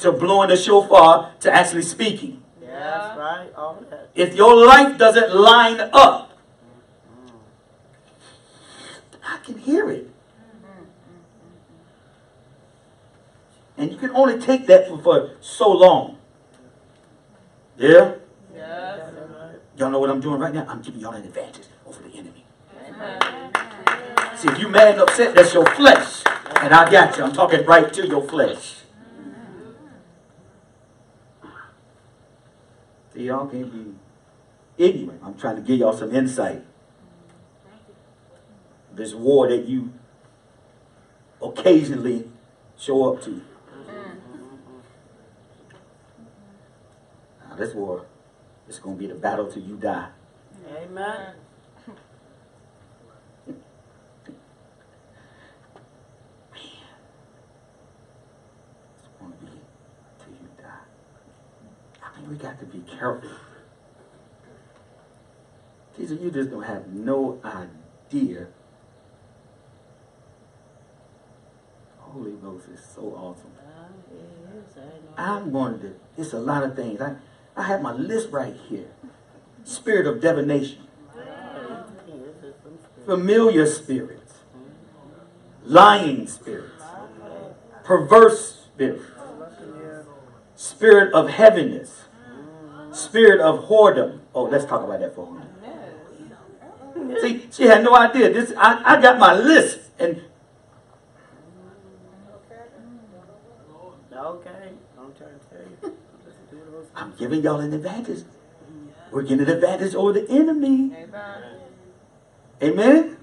[0.00, 2.42] to blowing the shofar to actually speaking.
[2.60, 3.48] That's right.
[3.56, 4.10] All that.
[4.14, 6.38] If your life doesn't line up,
[9.24, 10.08] I can hear it.
[13.76, 16.18] And you can only take that for, for so long.
[17.78, 18.14] Yeah?
[18.54, 19.56] That's right.
[19.76, 20.66] Y'all know what I'm doing right now?
[20.68, 22.44] I'm giving y'all an advantage over the enemy.
[24.36, 26.22] See, if you mad and upset, that's your flesh.
[26.56, 27.24] And I got you.
[27.24, 28.79] I'm talking right to your flesh.
[33.12, 33.94] See, y'all can't be
[34.78, 35.20] ignorant.
[35.24, 36.62] I'm trying to give y'all some insight.
[38.94, 39.92] This war that you
[41.42, 42.28] occasionally
[42.78, 43.42] show up to.
[47.48, 48.04] Now, this war,
[48.68, 50.08] it's going to be the battle till you die.
[50.68, 51.34] Amen.
[53.48, 53.56] It's
[59.18, 59.46] going to be
[60.18, 60.84] till you die.
[62.02, 63.28] I mean, we got to be careful.
[65.96, 68.46] Teacher, you just don't have no idea.
[71.98, 73.50] Holy Ghost is so awesome.
[73.58, 74.94] Uh, know.
[75.18, 77.00] I'm going to, it's a lot of things.
[77.00, 77.16] I,
[77.56, 78.90] I have my list right here.
[79.64, 83.04] Spirit of divination, This is some stuff.
[83.04, 84.34] familiar spirits,
[85.64, 86.82] lying spirits,
[87.84, 89.04] perverse spirits,
[90.54, 92.04] spirit of heaviness,
[92.92, 94.20] spirit of whoredom.
[94.34, 97.20] Oh, let's talk about that for a minute.
[97.20, 98.32] See, she had no idea.
[98.32, 100.22] This I, I got my list, and
[104.20, 104.72] Okay.
[104.98, 105.96] I'm trying to tell you.
[106.24, 108.24] Just do those I'm giving y'all an advantage.
[109.10, 110.92] We're getting an advantage over the enemy.
[112.62, 113.16] Amen.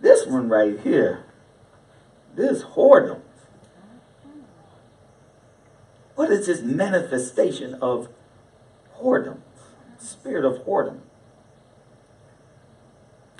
[0.00, 1.24] This one right here,
[2.34, 3.20] this whoredom.
[6.14, 8.08] What is this manifestation of
[9.00, 9.38] whoredom?
[9.98, 11.00] Spirit of whoredom.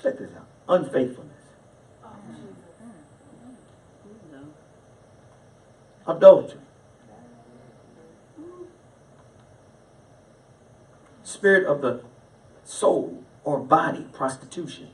[0.01, 0.47] Check this out.
[0.67, 1.31] Unfaithfulness.
[6.07, 6.59] Adultery.
[11.23, 12.03] Spirit of the
[12.63, 14.89] soul or body, prostitution.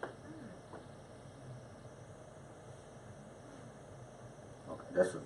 [4.70, 5.22] Okay, that's a,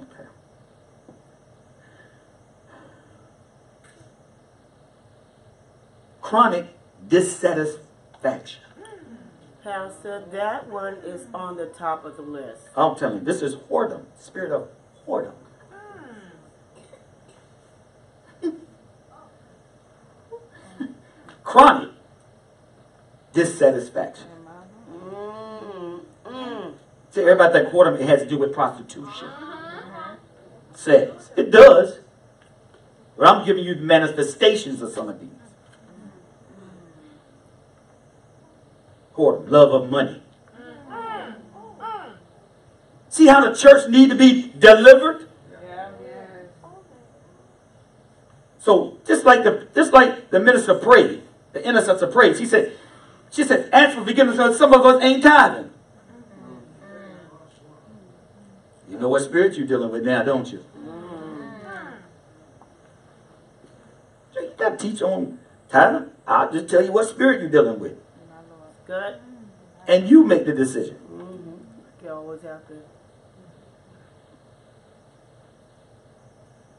[0.00, 0.28] okay.
[6.30, 6.66] Chronic
[7.08, 8.62] dissatisfaction.
[9.64, 12.68] Pastor, that one is on the top of the list.
[12.76, 14.68] I'm telling you, this is whoredom, spirit of
[15.08, 15.32] whoredom.
[21.42, 21.94] Chronic
[23.32, 24.28] dissatisfaction.
[24.88, 26.74] Mm, mm.
[27.10, 29.30] See, everybody think whoredom it has to do with prostitution.
[30.74, 31.30] Sex.
[31.36, 31.98] It does.
[33.18, 35.39] But I'm giving you the manifestations of some of these.
[39.20, 40.22] Whoredom, love of money.
[43.10, 45.28] See how the church need to be delivered?
[48.58, 52.36] So just like the just like the minister prayed, the intercessor prayed.
[52.36, 52.72] She said,
[53.30, 55.70] she said, ask for forgiveness because some of us ain't tithing.
[58.88, 60.64] You know what spirit you're dealing with now, don't you?
[64.34, 66.10] You got to teach on tithing.
[66.26, 67.96] I'll just tell you what spirit you're dealing with.
[68.90, 69.20] Good.
[69.86, 70.96] And you make the decision.
[71.12, 72.04] Mm-hmm.
[72.04, 72.74] You always have to.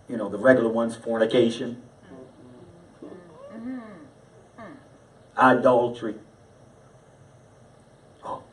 [0.09, 1.82] You know, the regular ones, fornication,
[3.55, 3.80] mm-hmm.
[5.38, 6.16] idolatry,
[8.26, 8.43] oh,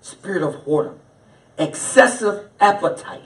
[0.00, 0.98] spirit of whoredom,
[1.58, 3.22] excessive appetite.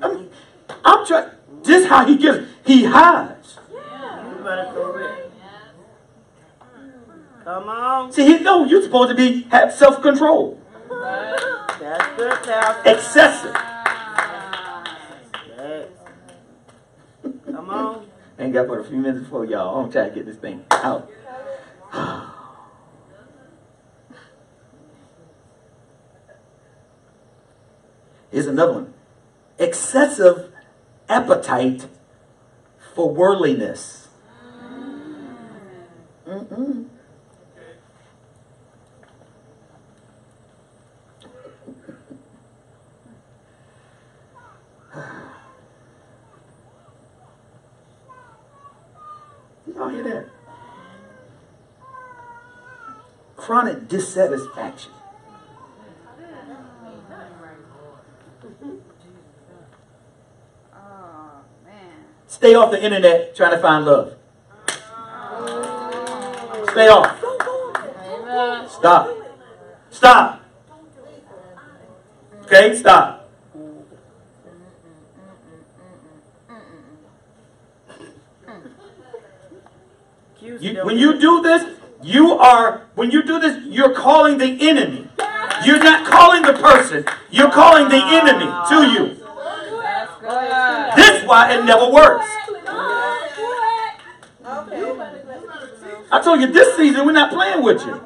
[0.00, 0.30] I mean,
[0.84, 1.30] I'm trying.
[1.64, 3.58] This how he gets, He hides.
[3.70, 3.78] You
[4.44, 5.32] better go it.
[7.44, 8.12] Come on.
[8.12, 10.60] See, he know you're supposed to be have self control.
[10.88, 12.38] That's good.
[12.86, 13.56] Excessive.
[17.46, 18.06] Come on.
[18.38, 19.84] Ain't got but a few minutes before y'all.
[19.84, 21.10] I'm trying to get this thing out.
[28.30, 28.94] Here's another one.
[29.58, 30.51] Excessive
[31.12, 31.86] appetite
[32.94, 34.08] for worldliness.
[36.26, 36.86] Mm-mm.
[49.74, 50.26] Y'all hear that?
[53.36, 54.92] Chronic dissatisfaction.
[60.74, 62.04] Oh, man.
[62.32, 64.16] Stay off the internet trying to find love.
[66.70, 67.20] Stay off.
[68.70, 69.16] Stop.
[69.90, 70.42] Stop.
[72.44, 73.28] Okay, stop.
[80.40, 85.06] You, when you do this, you are, when you do this, you're calling the enemy.
[85.66, 89.21] You're not calling the person, you're calling the enemy to you.
[90.96, 91.20] That's.
[91.20, 92.26] This why it never works.
[96.12, 98.00] I told you this season we're not playing with you.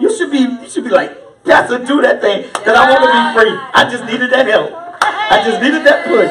[0.00, 2.44] You should be you should be like, Pastor, do that thing.
[2.44, 3.58] Because I want to be free.
[3.74, 4.72] I just needed that help.
[5.02, 6.30] I just needed that push.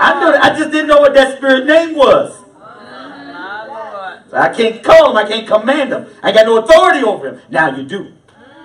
[0.00, 2.44] I know that I just didn't know what that spirit name was.
[2.58, 4.30] My Lord.
[4.30, 6.06] So I can't call him, I can't command him.
[6.22, 7.40] I got no authority over him.
[7.50, 8.12] Now you do.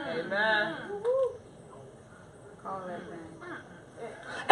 [0.09, 0.75] Amen.
[2.61, 3.19] Call that thing.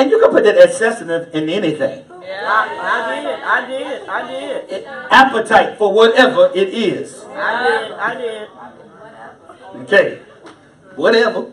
[0.01, 2.03] And you can put that excessive in anything.
[2.23, 2.41] Yeah.
[2.47, 3.39] I, I did.
[3.43, 4.09] I did.
[4.09, 4.71] I did.
[4.71, 7.23] It- appetite for whatever it is.
[7.25, 7.91] I did.
[7.91, 8.49] I did.
[9.83, 10.19] Okay.
[10.95, 11.51] Whatever.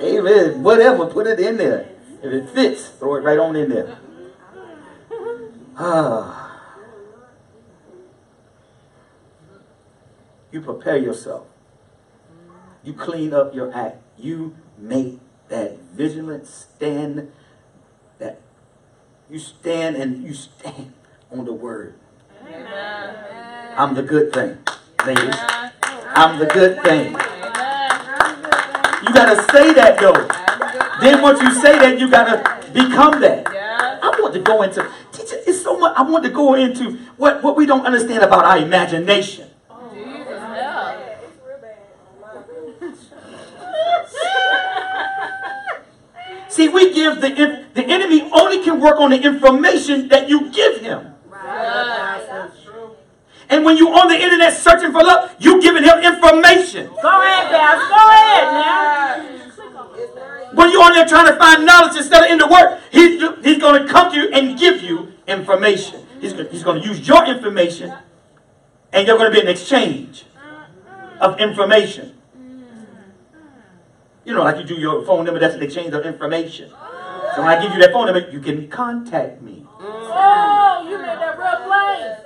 [0.02, 0.62] Amen.
[0.64, 1.06] Whatever.
[1.06, 1.90] Put it in there.
[2.20, 3.96] If it fits, throw it right on in there.
[5.76, 6.40] Ah.
[10.50, 11.46] You prepare yourself.
[12.84, 14.00] You clean up your act.
[14.16, 15.18] You make
[15.48, 17.30] that vigilant stand.
[18.18, 18.40] That
[19.30, 20.92] you stand and you stand
[21.30, 21.94] on the word.
[22.46, 23.74] Amen.
[23.76, 24.58] I'm the good thing,
[25.06, 25.34] ladies.
[26.16, 27.12] I'm the good thing.
[29.04, 30.28] You gotta say that though.
[31.00, 33.48] Then once you say that, you gotta become that.
[34.02, 35.36] I want to go into teacher.
[35.46, 35.94] It's so much.
[35.96, 39.48] I want to go into what what we don't understand about our imagination.
[39.92, 41.04] Jesus help.
[46.54, 50.52] See, we give the inf- the enemy only can work on the information that you
[50.52, 51.12] give him.
[53.50, 56.86] And when you're on the internet searching for love, you giving him information.
[57.02, 57.88] Go ahead, Pastor.
[57.90, 59.24] Go ahead now.
[60.54, 63.58] When you're on there trying to find knowledge instead of in the word, he's, he's
[63.58, 66.06] going to come to you and give you information.
[66.20, 67.92] He's, he's going to use your information,
[68.92, 70.24] and you're going to be an exchange
[71.20, 72.14] of information.
[74.24, 76.70] You know, like you do your phone number, that's an exchange of information.
[76.70, 79.66] So when I give you that phone number, you can contact me.
[79.80, 82.16] Oh, you made that real plain.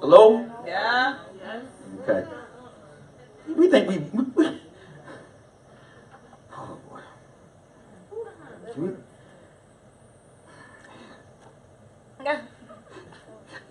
[0.00, 0.50] Hello?
[0.64, 1.18] Yeah.
[2.02, 2.28] Okay.
[3.56, 3.98] We think we.
[3.98, 4.60] we,
[6.56, 7.00] oh, boy.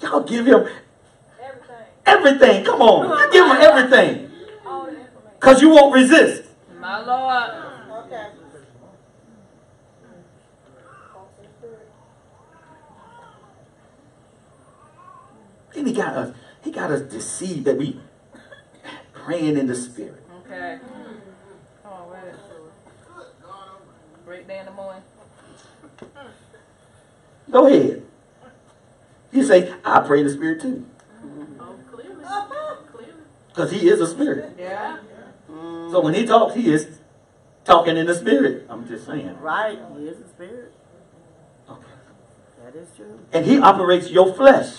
[0.02, 0.68] Y'all give him
[1.40, 1.86] everything.
[2.06, 2.66] Everything.
[2.66, 3.10] Come on.
[3.10, 4.32] You give him everything.
[5.40, 6.51] Because you won't resist.
[6.82, 7.52] My Lord.
[15.74, 18.00] Then he got us, he got us deceived that we
[19.14, 20.24] praying in the spirit.
[20.46, 20.80] Okay.
[21.84, 22.34] Come on, wait.
[24.26, 25.04] Great day in the morning.
[27.52, 28.04] Go ahead.
[29.32, 30.86] You say, I pray in the spirit too.
[31.60, 31.76] Oh,
[32.24, 32.76] uh-huh.
[33.50, 34.56] Because he is a spirit.
[34.58, 34.98] Yeah.
[35.92, 36.88] So when he talks, he is
[37.66, 38.66] talking in the spirit.
[38.70, 39.38] I'm just saying.
[39.40, 39.78] Right.
[39.98, 40.74] He is the spirit.
[41.70, 41.84] Okay.
[42.64, 43.20] That is true.
[43.34, 44.74] And he operates your flesh.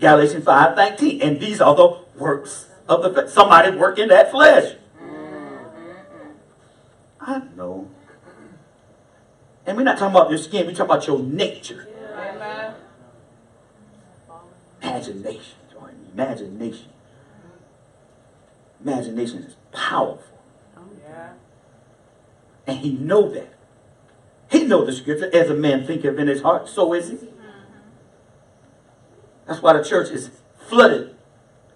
[0.00, 1.22] Galatians 5 19.
[1.22, 3.30] And these are the works of the flesh.
[3.30, 4.76] Somebody working that flesh.
[7.20, 7.88] I know.
[9.66, 11.86] And we're not talking about your skin, we're talking about your nature.
[14.82, 15.54] Imagination.
[15.70, 16.08] Join me.
[16.14, 16.89] Imagination.
[18.82, 20.38] Imagination is powerful.
[21.02, 21.32] Yeah.
[22.66, 23.54] And he know that.
[24.50, 25.30] He know the scripture.
[25.32, 27.16] As a man thinketh in his heart, so is he.
[27.16, 27.38] Mm-hmm.
[29.46, 30.30] That's why the church is
[30.68, 31.14] flooded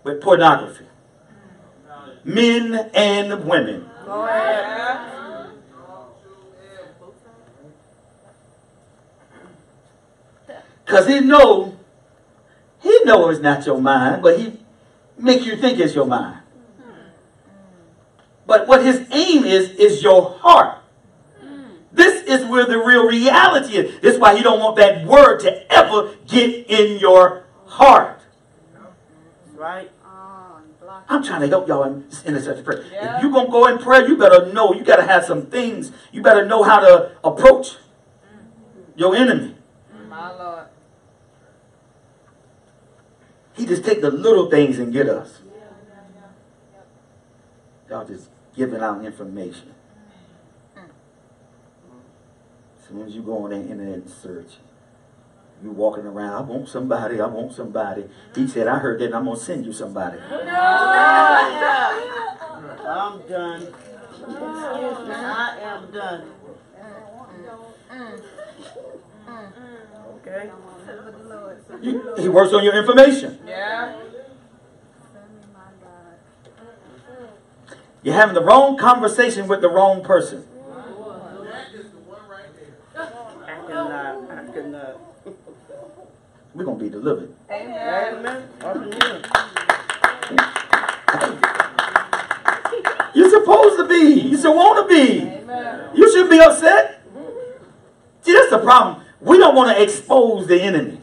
[0.03, 0.87] with pornography.
[1.87, 2.25] Mm.
[2.25, 3.91] Men and women.
[10.85, 11.77] Because he know,
[12.81, 14.61] he know it's not your mind, but he
[15.19, 16.39] make you think it's your mind.
[18.47, 20.79] But what his aim is, is your heart.
[21.41, 21.77] Hmm.
[21.93, 24.01] This is where the real reality is.
[24.01, 28.21] This is why he don't want that word to ever get in your heart.
[29.55, 29.91] Right.
[30.05, 30.61] Ah,
[31.09, 32.85] I'm trying to help y'all in this intercession prayer.
[32.93, 33.17] Yeah.
[33.17, 35.47] If you're going to go in prayer, you better know, you got to have some
[35.47, 35.91] things.
[36.13, 38.99] You better know how to approach mm-hmm.
[38.99, 39.57] your enemy.
[39.97, 40.09] Mm.
[40.09, 40.67] My Lord.
[43.55, 45.41] He just take the little things and get us.
[47.89, 49.75] Y'all just giving out information.
[50.77, 54.57] As soon as you go on the internet and search,
[55.63, 58.05] you walking around, I want somebody, I want somebody.
[58.35, 60.19] He said, I heard that and I'm going to send you somebody.
[62.87, 63.63] I'm done.
[63.63, 65.15] Excuse me.
[65.15, 66.31] I am done.
[70.17, 70.51] Okay.
[72.23, 73.39] He works on your information.
[73.47, 74.04] Yeah.
[78.05, 80.47] You're having the wrong conversation with the wrong person.
[82.95, 83.07] I
[83.67, 84.31] cannot.
[84.31, 85.01] I cannot.
[86.55, 87.35] We're going to be delivered.
[87.51, 88.15] Amen.
[88.17, 88.49] Amen.
[88.61, 89.23] Up in here.
[93.15, 94.21] You're supposed to be.
[94.21, 95.99] You should want to be.
[95.99, 97.03] You should be upset.
[98.21, 99.03] See, that's the problem.
[99.23, 101.01] We don't want to expose the enemy.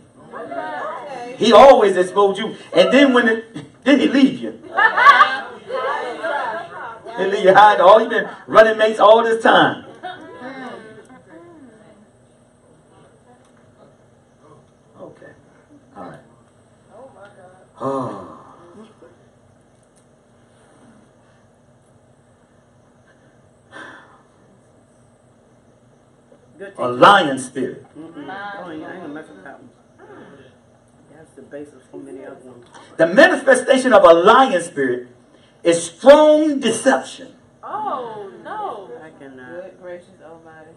[1.37, 4.61] He always expose you, and then when it, then he leave you.
[7.21, 7.77] He leave you high.
[7.77, 9.85] All You've been running mates all this time.
[14.99, 15.31] Okay,
[15.95, 16.19] all right.
[17.79, 18.27] Oh.
[26.57, 27.85] Good A lying spirit.
[27.97, 28.13] Oh,
[28.65, 29.69] I ain't gonna mess with that one.
[29.99, 30.37] Mm.
[31.15, 32.65] That's the basis for many other ones.
[32.97, 35.07] The manifestation of a lying spirit
[35.63, 37.35] is strong deception.
[37.63, 38.91] Oh, no.
[39.01, 39.63] I cannot.
[39.63, 40.71] Good gracious almighty.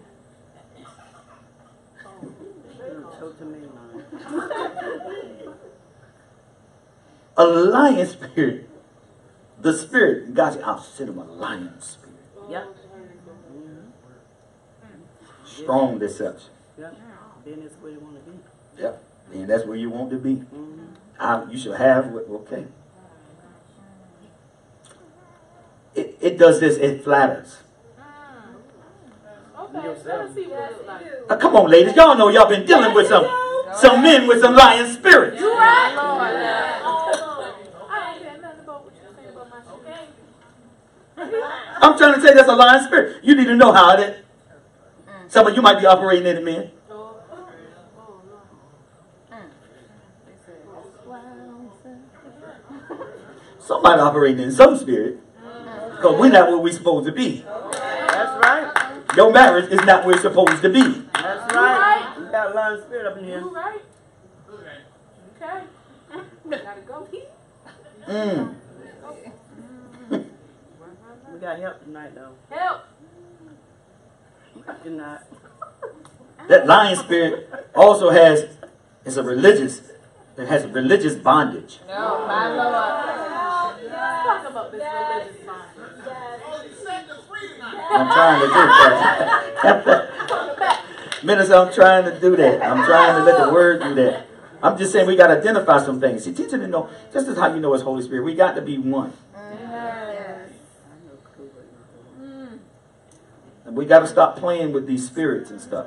[3.18, 5.54] So to me, man.
[7.36, 8.68] A lying spirit.
[9.60, 10.34] The spirit.
[10.34, 12.14] God said, I'll send a lying spirit.
[12.48, 12.76] Yep.
[15.44, 16.50] Strong deception.
[16.78, 16.96] Yep.
[17.44, 18.38] Being this where you want to be.
[18.78, 18.92] Yeah.
[19.32, 20.36] And that's where you want to be.
[20.36, 20.84] Mm-hmm.
[21.18, 22.66] I, you should have what okay.
[25.94, 27.58] It, it does this, it flatters.
[29.58, 31.28] Okay, let's see what it looks like.
[31.28, 31.94] Now, come on, ladies.
[31.96, 33.26] Y'all know y'all been dealing with some
[33.74, 35.40] some men with some lying spirits.
[35.40, 36.14] My Lord.
[41.82, 43.24] I'm trying to tell you that's a lying spirit.
[43.24, 44.24] You need to know how it is.
[45.28, 46.70] Some of you might be operating in it, man.
[53.58, 55.23] Somebody operating in some spirit.
[56.04, 57.42] Because we're not where we're supposed to be.
[57.72, 59.16] That's right.
[59.16, 60.82] Your marriage is not where it's supposed to be.
[61.14, 62.14] That's right.
[62.18, 63.40] You got a lot of spirit up in here.
[63.40, 63.80] You right.
[65.40, 65.62] Okay.
[66.50, 67.08] Gotta go.
[68.06, 68.54] Mm.
[71.32, 72.34] We got help tonight, though.
[72.50, 72.82] Help.
[74.68, 75.22] I cannot.
[76.48, 78.46] That lying spirit also has
[79.06, 79.80] It's a religious,
[80.36, 81.78] it has religious bondage.
[81.88, 83.82] No, my Lord.
[83.82, 85.74] Let's talk about this religious mind.
[87.90, 88.52] I'm trying to do
[89.62, 90.80] that.
[91.24, 92.62] Minister, I'm trying to do that.
[92.62, 94.26] I'm trying to let the word do that.
[94.62, 96.24] I'm just saying we got to identify some things.
[96.24, 98.24] See, teaching to know, this is how you know it's Holy Spirit.
[98.24, 99.12] We got to be one.
[102.20, 102.56] Mm-hmm.
[103.66, 105.86] And we got to stop playing with these spirits and stuff.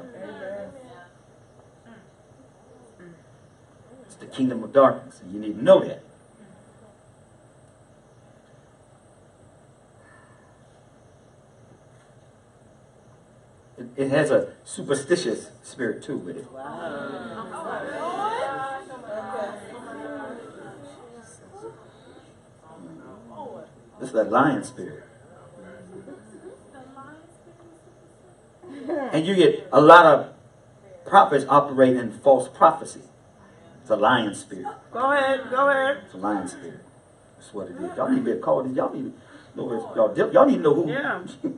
[4.28, 6.04] The kingdom of darkness, and you need to know that.
[13.78, 16.48] It, it has a superstitious spirit too with it.
[23.30, 23.64] Oh,
[24.00, 25.04] this is that lying spirit.
[29.12, 30.34] And you get a lot of
[31.06, 33.02] prophets operating in false prophecy.
[33.88, 34.68] It's a lying spirit.
[34.92, 36.00] Go ahead, go ahead.
[36.04, 36.82] It's a lying spirit.
[37.38, 37.96] That's what it is.
[37.96, 38.76] Y'all need to be called.
[38.76, 39.14] Y'all need to
[39.56, 39.72] know.
[39.72, 40.92] if- Y'all, y'all need to know who.
[40.92, 41.22] Yeah.
[41.22, 41.30] You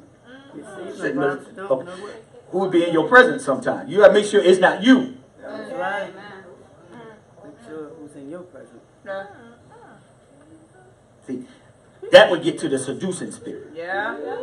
[0.53, 2.23] see, Sitting my there- boss don't know what.
[2.51, 3.87] Who would be in your presence sometime.
[3.87, 5.17] You gotta make sure it's not you.
[5.41, 6.13] That's right.
[6.13, 7.47] Mm-hmm.
[7.47, 8.83] Make sure who's in your presence.
[11.25, 11.47] See,
[12.11, 13.71] that would get to the seducing spirit.
[13.73, 14.15] Yeah.
[14.19, 14.35] Yeah.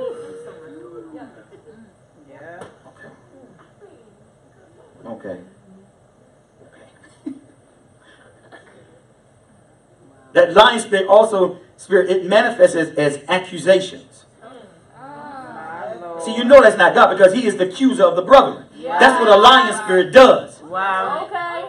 [2.35, 2.67] Mm-hmm.
[5.07, 5.31] Okay.
[5.31, 5.41] Okay.
[10.37, 14.27] That lying spirit also spirit it manifests as, as accusations.
[14.95, 16.23] My Lord.
[16.23, 18.67] See, you know that's not God because He is the accuser of the brethren.
[18.83, 20.61] That's what a lying spirit does.
[20.61, 21.25] Wow.
[21.25, 21.65] Okay.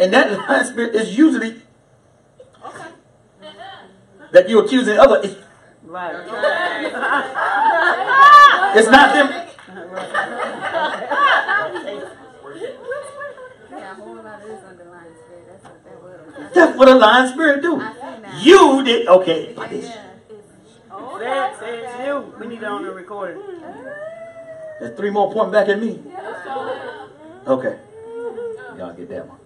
[0.00, 1.62] And that lying spirit is usually
[2.66, 2.88] okay.
[4.32, 5.20] that you're accusing other.
[5.22, 5.36] It's,
[5.84, 6.14] Right.
[8.76, 9.46] it's not them.
[13.70, 15.46] Yeah, a whole lot is underlying spirit.
[15.48, 16.49] That's what that was.
[16.66, 17.80] That's what a lying spirit do.
[17.80, 18.42] I seen that.
[18.44, 19.54] You did okay.
[19.56, 19.66] Yeah.
[21.18, 22.34] Say it, say it's you.
[22.38, 23.42] We need it on the recording.
[24.78, 26.02] There's three more pointing back at me.
[27.46, 27.78] Okay.
[28.76, 29.38] Y'all get that one.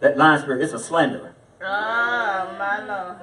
[0.00, 1.34] That lying spirit is a slanderer.
[1.62, 3.16] Ah, my Lord.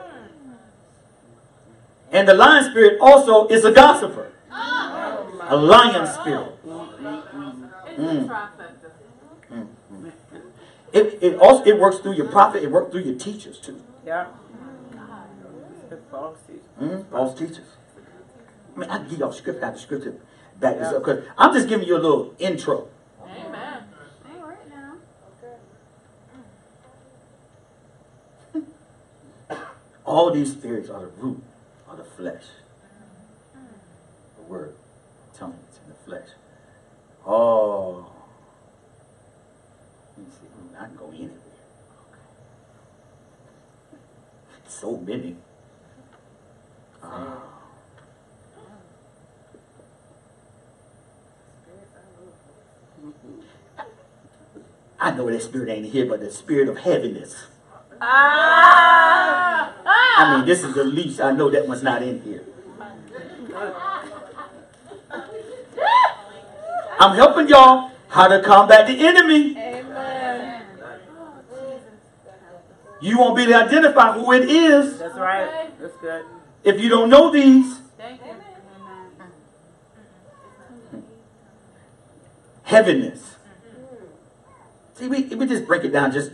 [2.11, 4.31] And the lying spirit also is a gossiper.
[4.51, 6.59] A lying spirit.
[7.85, 8.27] It's Mm.
[10.93, 11.13] A trifecta.
[11.13, 13.81] It, it also it works through your prophet, it works through your teachers too.
[14.05, 14.27] Yeah.
[16.09, 16.63] False teachers.
[16.81, 17.67] Mm, false teachers.
[18.75, 20.15] I mean, I can give y'all scripture after scripture
[20.59, 22.87] back this up because I'm just giving you a little intro.
[23.23, 23.83] Amen.
[24.31, 24.95] All right now.
[28.55, 28.65] Okay.
[30.05, 31.43] All these spirits are the root
[31.87, 32.43] of the flesh.
[34.37, 34.75] The word,
[35.35, 36.29] telling it's in the flesh.
[37.25, 38.12] Oh.
[40.83, 40.97] Let me see.
[40.97, 41.29] Mm, I can go anywhere.
[44.67, 45.35] So many.
[47.03, 47.43] Ah.
[54.99, 57.47] I know that spirit ain't here, but the spirit of heaviness.
[58.01, 59.73] Ah!
[59.85, 61.19] I mean, this is the least.
[61.19, 62.43] I know that one's not in here.
[66.99, 69.72] I'm helping y'all how to combat the enemy.
[73.03, 75.77] You won't be able to identify who it is That's right.
[75.77, 76.25] That's good.
[76.63, 77.79] if you don't know these.
[77.97, 78.21] Thank.
[82.63, 83.35] Heaviness.
[84.93, 86.31] See, we, we just break it down just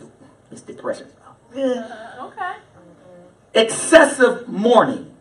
[0.52, 1.08] it's depression.
[1.56, 2.54] Okay.
[3.56, 5.12] Excessive mourning.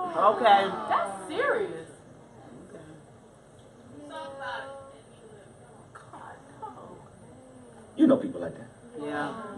[0.00, 0.68] Okay.
[0.88, 1.88] That's serious.
[7.96, 8.68] You know people like that.
[9.00, 9.55] Yeah.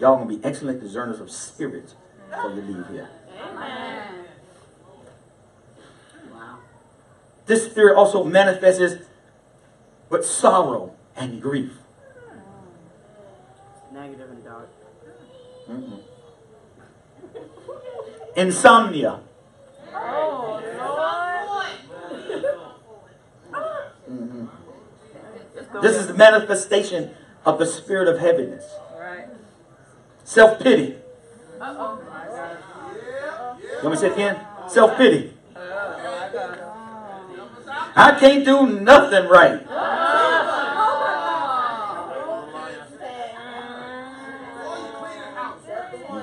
[0.00, 1.94] Y'all gonna be excellent discerners of spirits
[2.30, 3.08] before you leave here.
[3.40, 4.24] Amen.
[6.32, 6.58] Wow.
[7.46, 9.04] This spirit also manifests
[10.08, 11.72] with sorrow and grief.
[13.92, 14.68] Negative and dark.
[15.68, 16.00] Mm-mm.
[18.36, 19.20] Insomnia.
[19.94, 20.60] Oh,
[24.08, 24.48] Mhm.
[25.82, 27.10] This is the manifestation
[27.44, 28.64] of the spirit of heaviness.
[30.28, 30.94] Self pity.
[31.58, 31.98] Uh-oh.
[33.58, 34.46] You want me to say it again?
[34.68, 35.32] Self pity.
[37.96, 39.62] I can't do nothing right.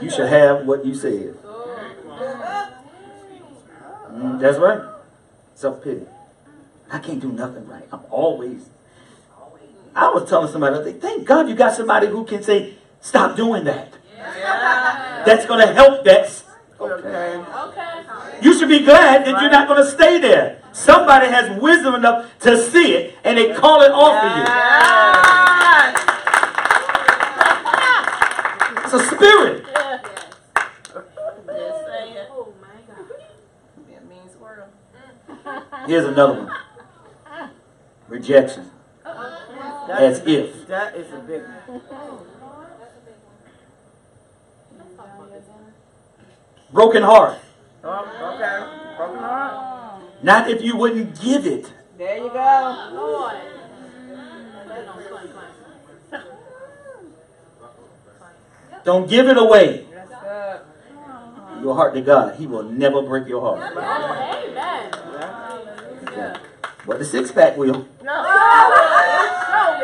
[0.03, 1.35] You should have what you said.
[4.13, 4.81] Mm, that's right.
[5.55, 6.05] Self pity.
[6.91, 7.87] I can't do nothing right.
[7.91, 8.69] I'm always.
[9.95, 12.75] I was telling somebody, I think, thank God you got somebody who can say,
[13.05, 13.93] stop doing that.
[15.25, 16.43] That's going to help that.
[16.79, 17.35] Okay.
[17.37, 18.03] Okay.
[18.41, 20.61] You should be glad that you're not going to stay there.
[20.73, 24.43] Somebody has wisdom enough to see it and they call it off of you.
[28.83, 29.63] It's a spirit.
[29.65, 30.05] Just
[31.87, 32.17] saying.
[32.31, 33.05] Oh my God.
[33.89, 34.69] It means world.
[35.29, 35.87] Mm.
[35.87, 36.51] Here's another one
[38.07, 38.71] rejection.
[39.03, 40.67] That As if.
[40.67, 41.81] That is a big one.
[41.91, 42.25] Oh.
[46.75, 47.39] Broken heart.
[47.85, 48.97] Oh, okay.
[48.97, 50.03] Broken heart.
[50.21, 51.71] Not if you wouldn't give it.
[51.97, 52.89] There you go.
[52.91, 53.35] Lord.
[54.67, 55.29] Don't clang,
[56.11, 56.23] clang.
[58.83, 59.85] Don't give it away.
[59.89, 60.11] That's.
[61.63, 62.35] Your heart to God.
[62.35, 63.71] He will never break your heart.
[63.73, 63.79] Oh,
[64.43, 64.91] amen.
[66.09, 66.33] Okay.
[66.85, 67.87] But the six pack will.
[68.03, 68.23] No.
[69.47, 69.79] Show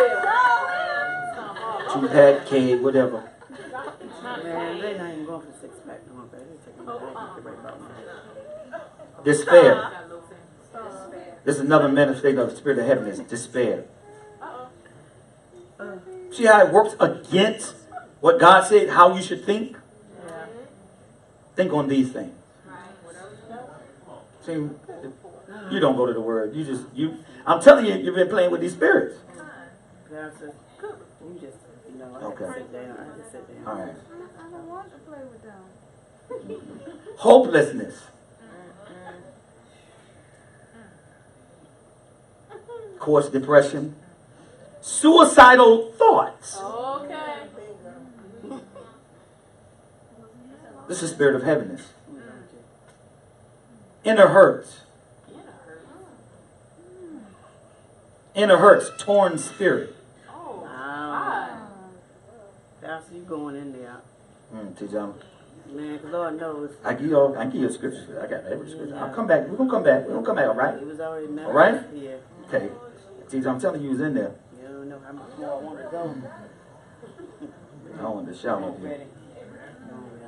[1.96, 2.02] will.
[2.02, 3.24] Two pack, K, whatever.
[4.44, 4.82] Man,
[9.24, 9.92] Despair.
[11.44, 13.86] This is another manifestation of the spirit of heaviness despair.
[16.32, 17.76] See how it works against
[18.20, 19.78] what God said, how you should think?
[21.56, 22.34] Think on these things.
[24.46, 26.56] See, you don't go to the word.
[26.56, 29.18] You just you I'm telling you, you've been playing with these spirits.
[30.10, 31.58] You just,
[31.92, 32.46] you know, I Okay.
[32.46, 32.98] to sit down.
[32.98, 33.68] I had to sit down.
[33.68, 33.96] All right.
[33.96, 35.62] I don't want to play with them.
[37.18, 37.96] Hopelessness.
[42.52, 43.96] Of course, depression.
[44.82, 46.58] Suicidal thoughts.
[46.60, 47.18] Okay.
[50.88, 51.94] This is spirit of heaviness.
[54.04, 54.82] Inner hurts.
[58.34, 59.96] Inner hurts, torn spirit.
[60.30, 61.68] Oh, Wow.
[62.82, 63.98] Pastor, you going in there.
[64.54, 65.14] Mm, see, John,
[65.72, 66.72] Man, the Lord knows.
[66.84, 68.22] I give you all, I give you a scripture.
[68.22, 68.98] I got every scripture.
[68.98, 69.48] I'll come back.
[69.48, 70.06] We're gonna come back.
[70.06, 70.76] We're gonna come back, all right?
[70.76, 71.46] It was already met.
[71.46, 71.82] All right?
[71.96, 72.16] Yeah.
[72.48, 72.70] Okay.
[73.30, 74.36] See, I'm telling you, he was in there.
[74.62, 76.16] You don't know how much more I want to go.
[78.00, 78.88] I want to shout at I'm you.
[78.88, 79.04] ready.
[79.90, 80.28] No, yeah.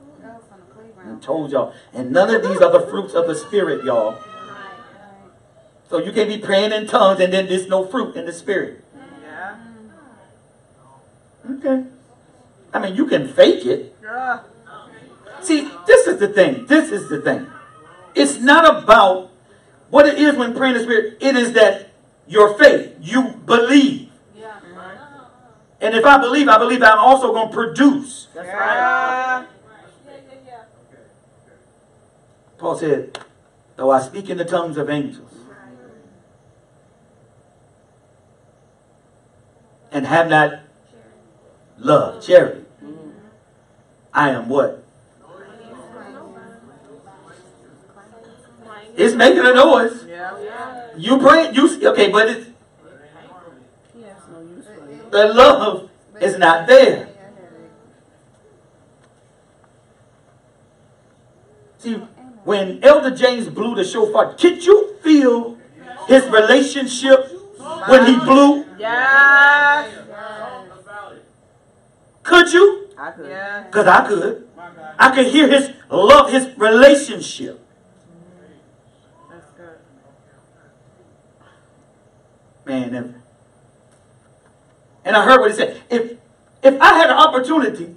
[0.00, 0.60] Who else on
[1.04, 1.74] the And told y'all.
[1.92, 4.12] And none of these are the fruits of the spirit, y'all.
[4.12, 4.20] Right.
[5.90, 8.84] So you can't be praying in tongues and then there's no fruit in the spirit.
[9.22, 9.56] Yeah.
[11.50, 11.84] Okay.
[12.72, 13.96] I mean, you can fake it.
[14.02, 14.40] Yeah.
[15.40, 16.66] See, this is the thing.
[16.66, 17.46] This is the thing.
[18.14, 19.30] It's not about
[19.90, 21.18] what it is when praying in the spirit.
[21.20, 21.90] It is that
[22.26, 24.10] your faith, you believe.
[24.36, 24.60] yeah.
[25.80, 28.28] And if I believe, I believe I'm also going to produce.
[28.34, 29.46] That's right.
[32.58, 33.18] Paul said,
[33.76, 35.32] though I speak in the tongues of angels
[39.92, 40.60] and have not
[41.78, 43.10] love, charity, mm-hmm.
[44.12, 44.84] I am what?
[48.96, 50.04] It's making a noise.
[50.96, 52.50] You pray, you okay, but it's,
[53.94, 55.08] Yes, no use for you.
[55.10, 55.88] the love
[56.20, 57.08] is not there.
[61.78, 61.94] See,
[62.42, 65.56] when Elder James blew the shofar, did you feel
[66.08, 67.30] his relationship
[67.86, 68.64] when he blew?
[68.80, 70.07] Yes.
[72.28, 72.88] Could you?
[72.98, 73.26] I could.
[73.26, 73.62] Yeah.
[73.62, 74.48] Because I could.
[74.98, 77.58] I could hear his love, his relationship.
[79.30, 79.78] That's good.
[82.66, 83.06] Man, if,
[85.06, 85.80] and I heard what he said.
[85.88, 86.18] If
[86.62, 87.96] if I had an opportunity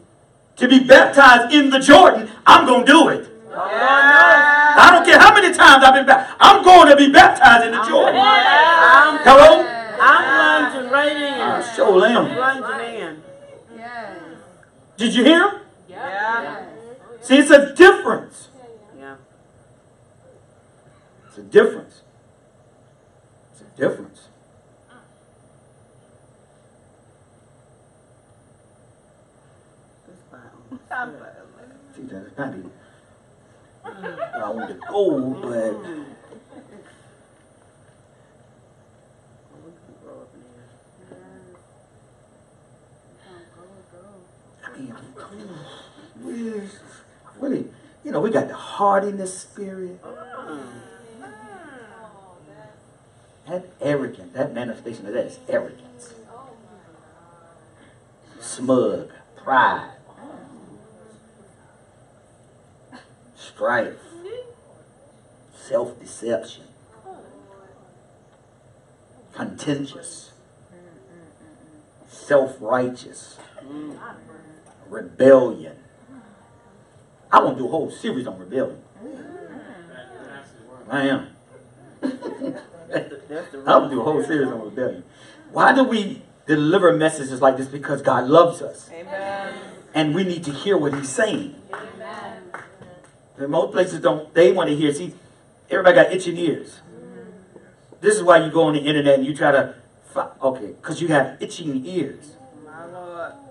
[0.56, 3.28] to be baptized in the Jordan, I'm gonna do it.
[3.50, 3.58] Yeah.
[4.78, 6.38] I don't care how many times I've been baptized.
[6.40, 8.22] I'm going to be baptized in the Jordan.
[8.24, 9.68] I'm, Hello?
[10.00, 11.42] I'm plunging right in.
[11.42, 12.34] I sure I'm am.
[12.34, 13.31] plunging in.
[15.02, 15.10] Yes.
[15.10, 15.62] Did you hear him?
[15.90, 16.66] Yeah.
[17.22, 18.50] See, it's a difference.
[18.98, 19.16] Yeah.
[21.28, 22.02] It's a difference.
[23.52, 24.28] It's a difference.
[31.96, 32.66] See, that's not it.
[33.84, 35.52] I want to go, but We
[39.72, 40.70] can grow up in here.
[47.40, 47.66] Really,
[48.04, 50.00] you know, we got the haughtiness spirit.
[53.48, 56.14] That arrogant, that manifestation of that is arrogance.
[58.40, 59.92] Smug, pride.
[63.62, 63.94] strife,
[65.56, 66.64] self deception,
[69.34, 70.32] contentious,
[72.10, 73.38] self righteous,
[74.92, 75.78] rebellion.
[77.32, 78.82] I want to do a whole series on rebellion.
[79.04, 80.92] Mm-hmm.
[80.92, 81.28] I am.
[82.02, 85.04] That's the I want to do a whole series on rebellion.
[85.52, 87.68] Why do we deliver messages like this?
[87.68, 88.90] Because God loves us.
[88.92, 89.54] Amen.
[89.94, 91.56] And we need to hear what He's saying.
[93.38, 94.94] And most places don't, they want to hear.
[94.94, 95.14] See,
[95.70, 96.82] everybody got itching ears.
[96.94, 97.60] Mm-hmm.
[98.02, 99.76] This is why you go on the internet and you try to,
[100.44, 102.36] okay, because you have itching ears.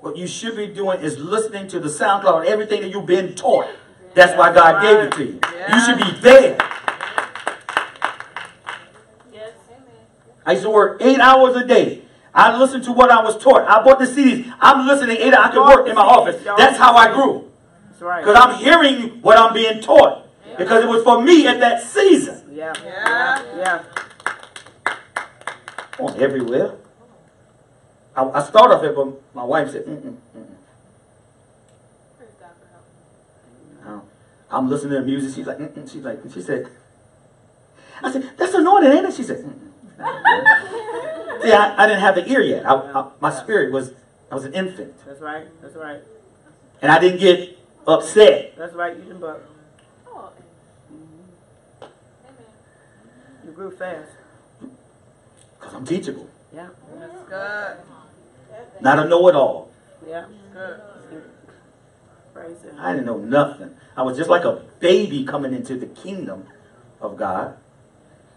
[0.01, 3.68] What you should be doing is listening to the SoundCloud, everything that you've been taught.
[4.14, 5.40] That's why God gave it to you.
[5.72, 6.57] You should be there.
[9.32, 9.53] Yes.
[10.46, 12.03] I used to work eight hours a day.
[12.34, 13.68] I listened to what I was taught.
[13.68, 14.51] I bought the CDs.
[14.59, 15.51] I'm listening eight hours.
[15.51, 16.42] I could work in my office.
[16.44, 17.51] That's how I grew.
[17.90, 18.24] That's right.
[18.24, 20.26] Because I'm hearing what I'm being taught.
[20.57, 22.42] Because it was for me at that season.
[22.53, 22.72] Yeah.
[22.84, 23.57] Yeah.
[23.57, 24.94] Yeah.
[25.98, 26.74] On everywhere.
[28.20, 30.56] I, I started off it, but my wife said, mm-mm, mm-mm.
[34.50, 35.34] I'm listening to music.
[35.36, 35.90] She's like, mm-mm.
[35.90, 36.68] she's like, she said,
[38.02, 39.14] I said, that's anointed, ain't it?
[39.14, 39.68] She said, mm-mm.
[41.42, 42.66] See, I, I didn't have the ear yet.
[42.66, 43.92] I, I, my spirit was,
[44.30, 44.94] I was an infant.
[45.06, 45.46] That's right.
[45.62, 46.00] That's right.
[46.82, 48.54] And I didn't get upset.
[48.56, 48.96] That's right.
[48.96, 49.48] You didn't but
[50.08, 50.30] Oh,
[53.44, 54.10] you grew fast.
[55.58, 56.28] Because I'm teachable.
[56.52, 56.68] Yeah.
[56.98, 57.76] That's good.
[58.80, 59.70] Not a know-it-all.
[60.06, 60.26] Yeah.
[60.52, 60.80] Good.
[62.32, 62.76] Praise Him.
[62.78, 63.74] I didn't know nothing.
[63.96, 66.46] I was just like a baby coming into the kingdom
[67.00, 67.56] of God.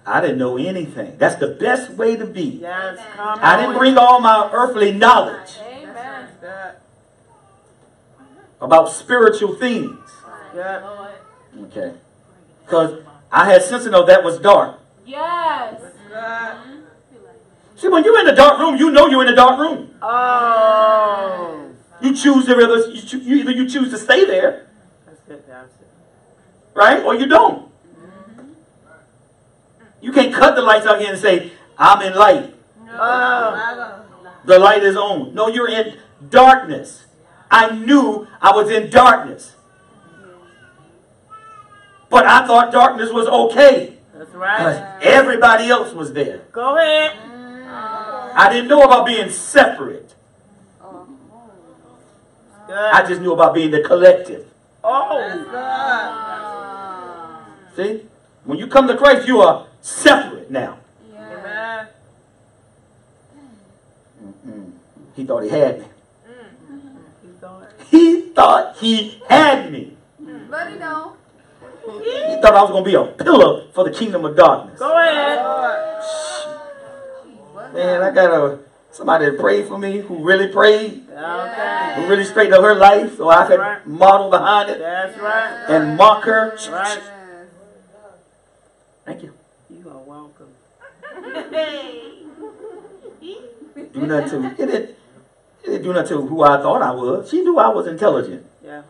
[0.06, 1.18] I didn't know anything.
[1.18, 2.60] That's the best way to be.
[2.62, 3.00] Yes.
[3.16, 6.28] Come I didn't bring all my earthly knowledge Amen.
[8.60, 10.00] About spiritual things.
[10.52, 10.84] Good.
[11.64, 11.94] Okay.
[12.66, 13.02] Because
[13.32, 14.80] I had sense to know that was dark.
[15.06, 15.82] Yes.
[17.84, 19.94] See, when you're in the dark room, you know you're in the dark room.
[20.02, 21.70] Oh.
[22.02, 24.68] You choose to either you, choo- you either you choose to stay there,
[25.06, 25.44] That's good.
[25.46, 25.88] That's it.
[26.74, 27.70] right, or you don't.
[30.00, 32.56] You can't cut the lights out here and say, "I'm in light."
[32.90, 34.06] Oh.
[34.46, 35.36] The light is on.
[35.36, 35.98] No, you're in
[36.30, 37.06] darkness.
[37.52, 39.58] I knew I was in darkness.
[42.10, 46.44] But I thought darkness was okay That's because everybody else was there.
[46.54, 47.33] Go ahead.
[48.36, 50.16] I didn't know about being separate.
[52.68, 52.76] Good.
[52.76, 54.48] I just knew about being the collective.
[54.84, 55.20] Oh.
[57.76, 58.06] See?
[58.46, 60.80] When you come to Christ, you are separate now.
[61.16, 61.88] Amen.
[65.16, 65.86] He thought he had me.
[66.28, 66.98] Mm.
[67.22, 67.68] Keep going.
[67.92, 69.96] He thought he had me.
[70.50, 71.18] But he don't.
[71.86, 74.80] He thought I was going to be a pillar for the kingdom of darkness.
[74.80, 75.40] Go ahead.
[77.74, 78.60] Man, I got a
[78.92, 81.94] somebody that prayed for me who really prayed, Okay.
[81.96, 83.86] who really straightened up her life so I could Right.
[83.88, 85.66] model behind it That's right.
[85.70, 86.56] and mock her.
[86.72, 87.02] Right.
[89.06, 89.34] Thank you.
[89.70, 90.54] You are welcome.
[93.94, 94.98] Do nothing to it didn't, it
[95.66, 97.30] didn't do nothing to who I thought I was.
[97.30, 98.84] She knew I was intelligent, Yeah.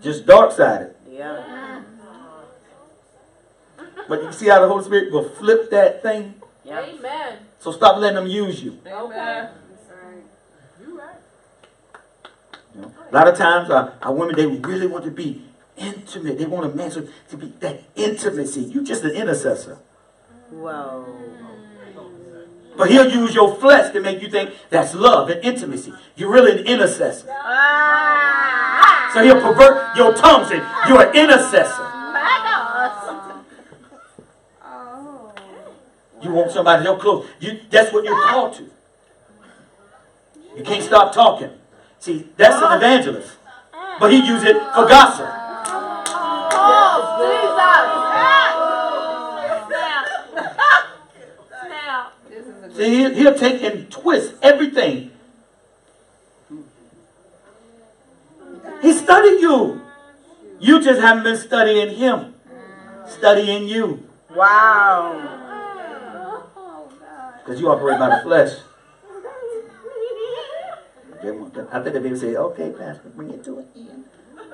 [0.00, 0.94] just dark sided.
[1.10, 1.80] Yeah.
[4.08, 6.34] But you see how the Holy Spirit will flip that thing?
[6.64, 6.80] Yeah.
[6.80, 7.38] Amen.
[7.58, 8.78] So stop letting them use you.
[8.86, 9.48] Okay.
[10.80, 11.16] You right.
[12.74, 12.92] You know?
[13.10, 15.42] A lot of times, uh, our women they really want to be
[15.76, 16.38] intimate.
[16.38, 18.62] They want a man to, to be that intimacy.
[18.62, 19.78] You just an intercessor,
[20.50, 21.06] Whoa.
[22.76, 25.92] but he'll use your flesh to make you think that's love and intimacy.
[26.16, 27.26] You're really an intercessor.
[29.12, 30.46] So he'll pervert your tongue.
[30.46, 31.86] Say you're an intercessor.
[34.62, 35.32] Oh.
[36.22, 37.26] You want somebody so close.
[37.40, 38.70] You that's what you're called to.
[40.56, 41.50] You can't stop talking.
[42.00, 43.36] See, that's an evangelist,
[44.00, 45.28] but he uses it for gossip.
[46.60, 47.18] Oh,
[49.68, 49.88] Jesus.
[51.66, 52.12] Snap.
[52.28, 55.12] This is a See, he'll, he'll take and twist everything.
[58.82, 59.80] He studied you.
[60.60, 62.34] You just haven't been studying him.
[63.06, 64.08] Studying you.
[64.34, 65.47] Wow.
[67.48, 67.54] God.
[67.54, 68.52] Because you operate by the flesh.
[71.22, 74.04] They want to- I think the baby say, okay, Pastor, bring it to an end.
[74.36, 74.44] No,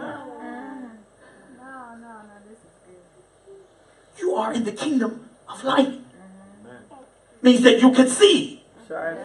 [1.60, 2.22] no, no.
[2.48, 4.22] This is good.
[4.22, 6.00] You are in the kingdom of light.
[7.42, 8.64] Means that you can see.
[8.88, 9.16] Sorry.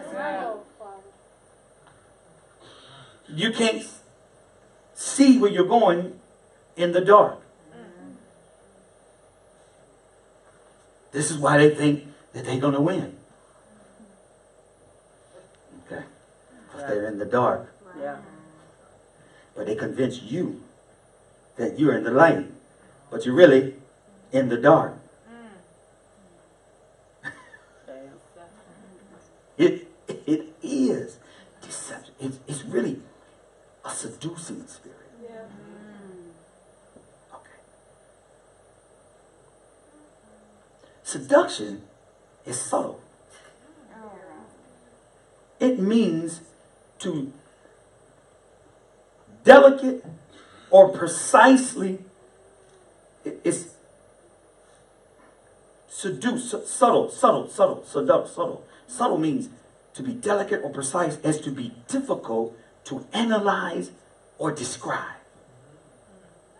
[3.28, 3.86] You can't
[4.94, 6.20] see where you're going
[6.76, 7.36] in the dark.
[7.36, 8.10] Mm-hmm.
[11.12, 13.16] This is why they think that they're going to win.
[15.86, 16.02] Okay.
[16.80, 17.72] Because they're in the dark.
[17.98, 18.16] Yeah.
[19.54, 20.62] But they convince you
[21.56, 22.46] that you're in the light.
[23.10, 23.74] But you're really
[24.32, 24.94] in the dark.
[27.86, 27.94] Damn.
[29.58, 31.18] It, it is
[31.60, 32.14] deception.
[32.20, 33.00] It's, it's really
[33.84, 34.96] a seducing spirit.
[37.34, 37.60] Okay.
[41.02, 41.82] Seduction
[42.46, 43.00] is subtle.
[43.94, 44.12] Oh.
[45.58, 46.40] It means
[47.00, 47.32] to
[49.44, 50.04] delicate
[50.70, 51.98] or precisely
[53.24, 53.74] it's
[55.88, 58.64] seduce su- subtle subtle subtle subtle subtle.
[58.86, 59.48] Subtle means
[59.94, 63.90] to be delicate or precise as to be difficult to analyze
[64.38, 65.16] or describe.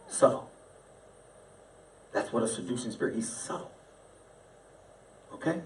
[0.08, 0.50] Subtle.
[2.12, 3.70] That's what a seducing spirit he's subtle.
[5.34, 5.60] Okay?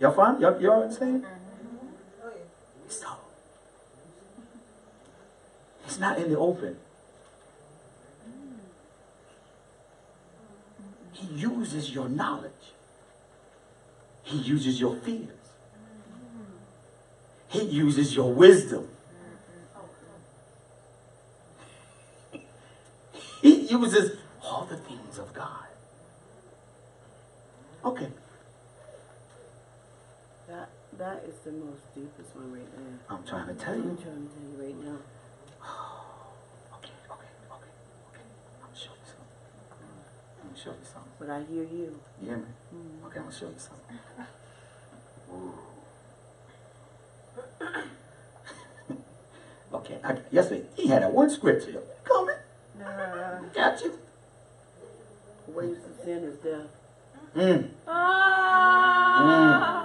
[0.00, 0.40] Y'all fine?
[0.40, 1.22] Y'all, y'all understand?
[1.22, 2.28] Mm-hmm.
[2.84, 3.23] He's subtle
[5.84, 6.76] he's not in the open
[11.12, 12.52] he uses your knowledge
[14.24, 15.28] he uses your fears.
[17.48, 18.88] He uses your wisdom.
[23.42, 25.66] He uses all the things of God.
[27.84, 28.08] Okay,
[30.48, 32.98] That that is the most deepest one right there.
[33.10, 33.82] I'm trying to tell you.
[33.82, 34.96] I'm trying to tell you right now.
[36.74, 37.72] Okay, okay, okay,
[38.10, 38.24] okay.
[38.60, 39.30] I'm gonna show you something.
[40.42, 41.12] I'm gonna show you something.
[41.18, 42.00] But I hear you.
[42.20, 42.44] You hear me?
[43.06, 43.98] Okay, I'm gonna show you something.
[45.32, 45.54] Ooh.
[49.74, 51.82] okay, I, yesterday he had that one scripture.
[52.04, 52.36] Coming.
[53.54, 53.98] Got you.
[55.48, 56.66] Waves of sin is death.
[57.36, 57.68] Mm.
[57.86, 59.84] Mm.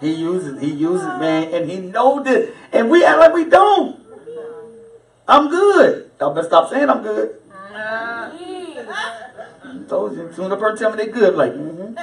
[0.00, 4.05] He uses, he uses, man, and he knows this, and we act like we don't.
[5.28, 6.10] I'm good.
[6.20, 7.40] Y'all better stop saying I'm good.
[7.74, 8.30] I
[9.88, 10.32] told you.
[10.32, 11.96] Soon the person tell me they good, like, mm-hmm.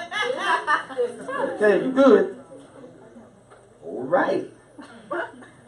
[1.55, 2.39] Okay, you good.
[3.83, 4.45] All right.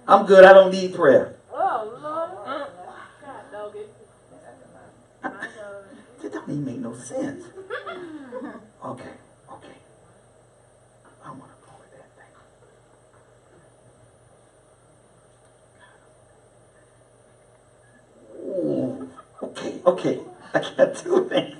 [0.08, 0.44] I'm good.
[0.44, 1.36] I don't need prayer.
[1.54, 2.30] Oh, Lord.
[2.46, 2.68] God.
[6.22, 7.46] That don't even make no sense.
[8.86, 9.10] Okay.
[11.26, 12.34] I want to go with that thing.
[18.38, 19.10] Ooh,
[19.56, 20.20] okay, okay.
[20.54, 21.56] I got two things.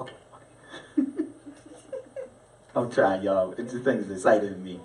[0.00, 0.12] Okay,
[0.98, 1.12] okay.
[2.74, 3.52] I'm trying, y'all.
[3.58, 4.80] It's the things excited in me.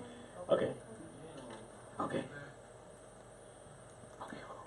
[0.48, 0.70] Okay.
[2.00, 2.22] Okay.
[4.22, 4.66] Okay, hold on.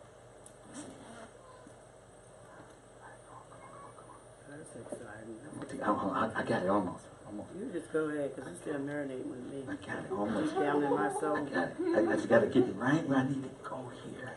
[4.50, 4.80] Let me see.
[4.80, 5.36] That's exciting.
[5.52, 7.04] Oh, Take- I, I, got it almost.
[7.28, 7.50] Almost.
[7.60, 9.64] You just go ahead, because it's still marinating with me.
[9.68, 10.54] I got it almost.
[10.54, 11.76] Deep down in my I got it.
[11.96, 14.32] I, I just got to get it right where I need to go here.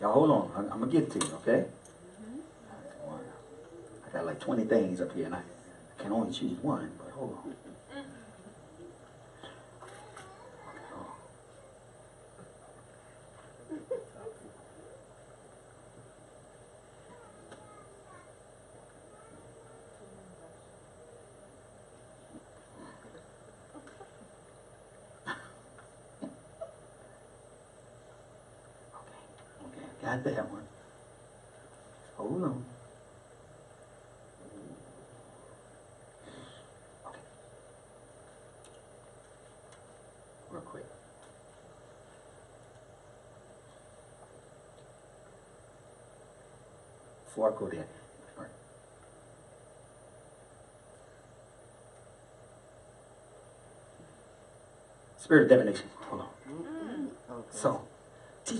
[0.00, 0.52] Y'all hold on.
[0.56, 1.64] I'm, I'm going to get to you, okay?
[4.06, 7.10] I got like 20 things up here, and I, I can only choose one, but
[7.12, 7.54] hold on.
[28.96, 29.16] Okay,
[29.60, 30.17] hold on.
[30.34, 30.62] Got one.
[32.16, 32.64] Hold on.
[37.06, 37.18] Okay.
[40.50, 40.84] Real quick.
[47.24, 47.86] Before I go there.
[48.36, 48.48] right.
[55.16, 55.86] Spirit of divination.
[56.02, 56.28] Hold on.
[57.30, 57.48] Okay.
[57.50, 57.82] So,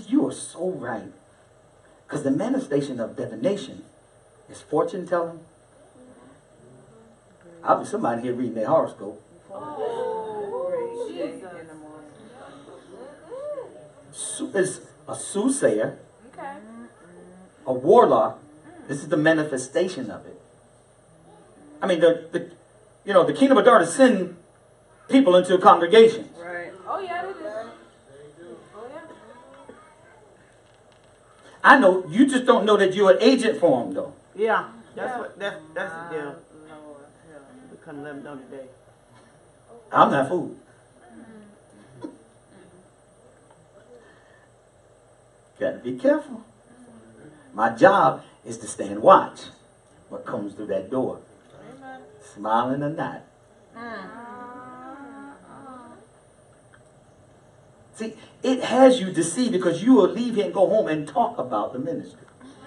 [0.07, 1.11] you are so right.
[2.09, 3.83] Because the manifestation of divination
[4.49, 5.41] is fortune telling.
[7.63, 9.23] I'll be somebody here reading their horoscope.
[14.55, 15.99] It's a soothsayer,
[16.33, 16.57] Okay.
[17.67, 18.39] a warlock.
[18.87, 20.41] This is the manifestation of it.
[21.79, 22.49] I mean, the, the
[23.05, 24.35] you know, the kingdom of darkness send
[25.09, 26.27] people into congregations.
[26.35, 26.38] Right.
[31.63, 34.13] I know you just don't know that you're an agent for them, though.
[34.35, 34.69] Yeah.
[34.95, 36.35] That's what that's that's the deal.
[37.71, 38.67] We couldn't let them know today.
[39.91, 40.57] I'm not fooled.
[45.59, 46.43] Got to be careful.
[47.53, 49.41] My job is to stand watch
[50.07, 51.19] what comes through that door.
[52.33, 53.23] smiling or not.
[53.75, 54.28] Mm.
[57.99, 61.37] See, it has you deceived because you will leave here and go home and talk
[61.37, 62.21] about the ministry.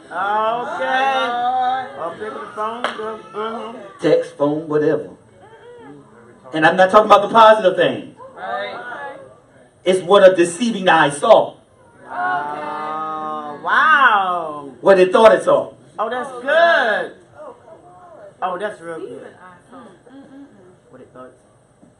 [0.05, 0.13] Okay.
[0.13, 2.83] I'll pick up the phone.
[2.83, 3.19] Go.
[3.33, 3.73] Uh-huh.
[3.99, 5.09] Text, phone, whatever.
[6.53, 8.15] And I'm not talking about the positive thing.
[8.37, 9.17] Right.
[9.87, 11.57] It's what a deceiving eye saw.
[12.05, 14.71] Oh, wow.
[14.83, 15.73] What it thought it saw.
[15.99, 17.15] Oh, that's good.
[18.43, 19.35] Oh, that's real good.
[20.91, 21.33] What it thought.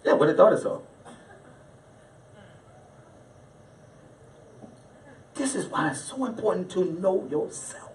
[0.05, 0.81] Yeah, what it thought it saw.
[5.35, 7.93] This is why it's so important to know yourself.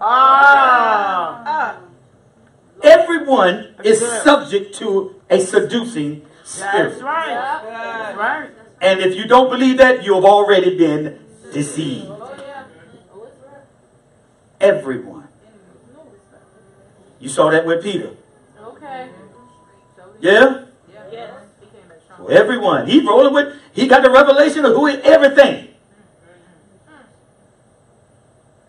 [0.00, 1.80] Ah.
[2.82, 4.22] Everyone is Good.
[4.22, 6.90] subject to a seducing spirit.
[6.90, 7.60] That's right.
[7.62, 8.50] That's right.
[8.80, 11.20] And if you don't believe that, you have already been
[11.52, 12.10] deceived.
[14.60, 15.28] Everyone.
[17.18, 18.16] You saw that with Peter.
[18.62, 19.10] Okay.
[20.20, 20.64] Yeah?
[21.12, 21.34] Yes.
[22.16, 22.86] So everyone.
[22.86, 25.68] He rolling with, he got the revelation of who is everything.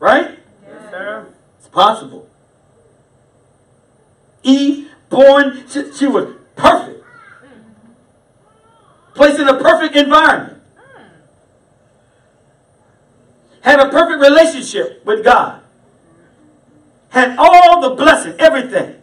[0.01, 0.39] Right?
[0.67, 1.27] Yes, sir.
[1.59, 2.27] It's possible.
[4.41, 7.03] Eve, born, she, she was perfect.
[7.03, 7.91] Mm-hmm.
[9.13, 10.59] Placed in a perfect environment.
[10.75, 11.03] Mm.
[13.61, 15.61] Had a perfect relationship with God.
[17.09, 18.95] Had all the blessing, everything.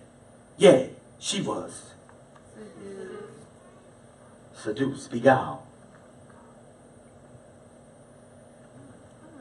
[0.57, 0.87] Yeah,
[1.21, 1.93] she was
[4.53, 5.61] seduced, beguiled.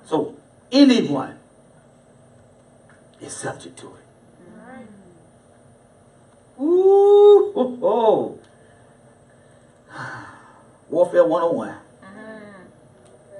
[0.06, 0.36] So
[0.72, 1.40] anyone
[3.22, 4.08] is subject to it.
[6.60, 8.40] Ooh, oh, oh.
[10.90, 11.76] Warfare 101.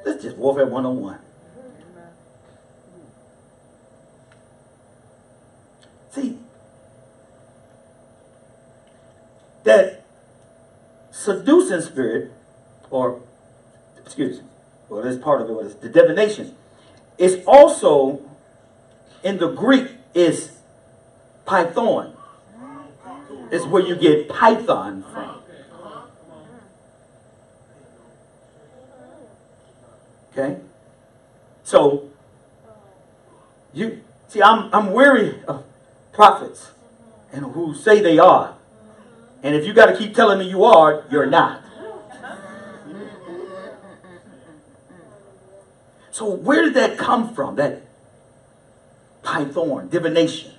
[0.04, 1.20] This is just Warfare 101.
[6.12, 6.38] See,
[9.64, 10.04] that
[11.12, 12.32] seducing spirit,
[12.90, 13.22] or,
[13.98, 14.48] excuse me,
[14.90, 16.56] well, that's part of it, was the divination,
[17.18, 18.22] is also,
[19.28, 20.52] in the Greek, is
[21.46, 22.16] python.
[23.52, 25.42] It's where you get python from.
[30.32, 30.62] Okay?
[31.64, 32.10] So,
[33.74, 35.66] you see, I'm I'm weary of
[36.14, 36.72] prophets
[37.34, 38.56] and who say they are.
[39.44, 41.64] And if you got to keep telling me you are, you're not.
[46.12, 47.58] So where did that come from?
[47.58, 47.87] That
[49.28, 50.52] python, divination.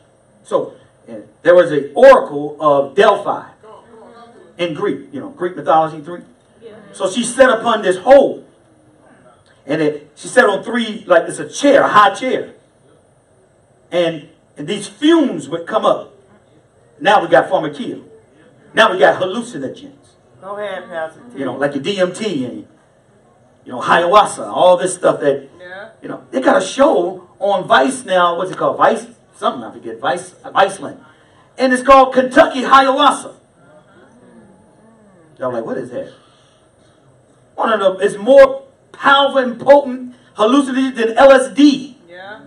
[0.44, 0.74] So
[1.08, 3.48] uh, there was an oracle of Delphi
[4.58, 6.20] in Greek, you know, Greek mythology three.
[6.92, 8.44] So she sat upon this hole.
[9.66, 12.54] And it, she sat on three, like it's a chair, a high chair.
[13.90, 16.14] And, and these fumes would come up.
[17.00, 18.02] Now we got pharmakia.
[18.74, 19.92] Now we got hallucinogens.
[20.40, 21.38] Go ahead, Pastor T.
[21.38, 22.66] You know, like your DMT and
[23.64, 25.90] you know, ayahuasca, all this stuff that Yeah.
[26.02, 28.36] you know, they got a show on Vice now.
[28.36, 28.76] What's it called?
[28.76, 29.06] Vice
[29.36, 29.98] something I forget.
[30.00, 30.98] Vice Viceland,
[31.56, 33.34] and it's called Kentucky Ayahuasca.
[35.38, 36.12] Y'all like, what is that?
[37.54, 41.94] One of them is more powerful and potent hallucinogen than LSD.
[42.08, 42.40] Yeah.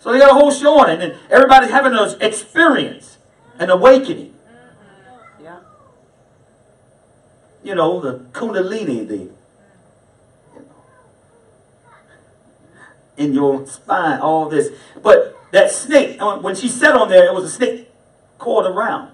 [0.00, 3.18] So they got a whole show on it, and everybody's having an experience,
[3.58, 4.32] an awakening.
[4.32, 5.44] Mm-hmm.
[5.44, 5.58] Yeah.
[7.64, 9.34] You know, the Kundalini, the you
[10.54, 10.62] know,
[13.18, 14.70] in your spine, all this.
[15.02, 17.90] But that snake, uh, when she sat on there, it was a snake
[18.38, 19.12] coiled around.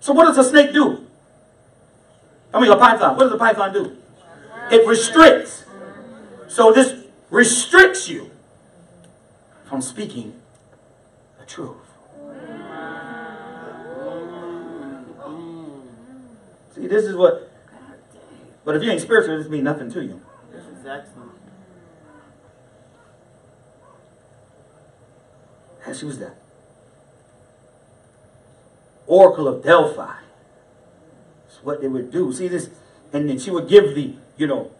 [0.00, 1.06] So what does a snake do?
[2.52, 3.16] I mean, a python.
[3.16, 3.96] What does a python do?
[4.70, 5.64] It restricts.
[6.48, 8.30] So this restricts you
[9.64, 10.40] from speaking
[11.38, 11.76] the truth.
[16.74, 17.50] See, this is what.
[18.64, 20.20] But if you ain't spiritual, this means nothing to you.
[20.50, 21.33] This is excellent.
[25.92, 26.32] She was the
[29.06, 30.14] Oracle of Delphi.
[31.46, 32.32] That's what they would do.
[32.32, 32.70] See this,
[33.12, 34.70] and then she would give the, you know,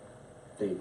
[0.58, 0.76] the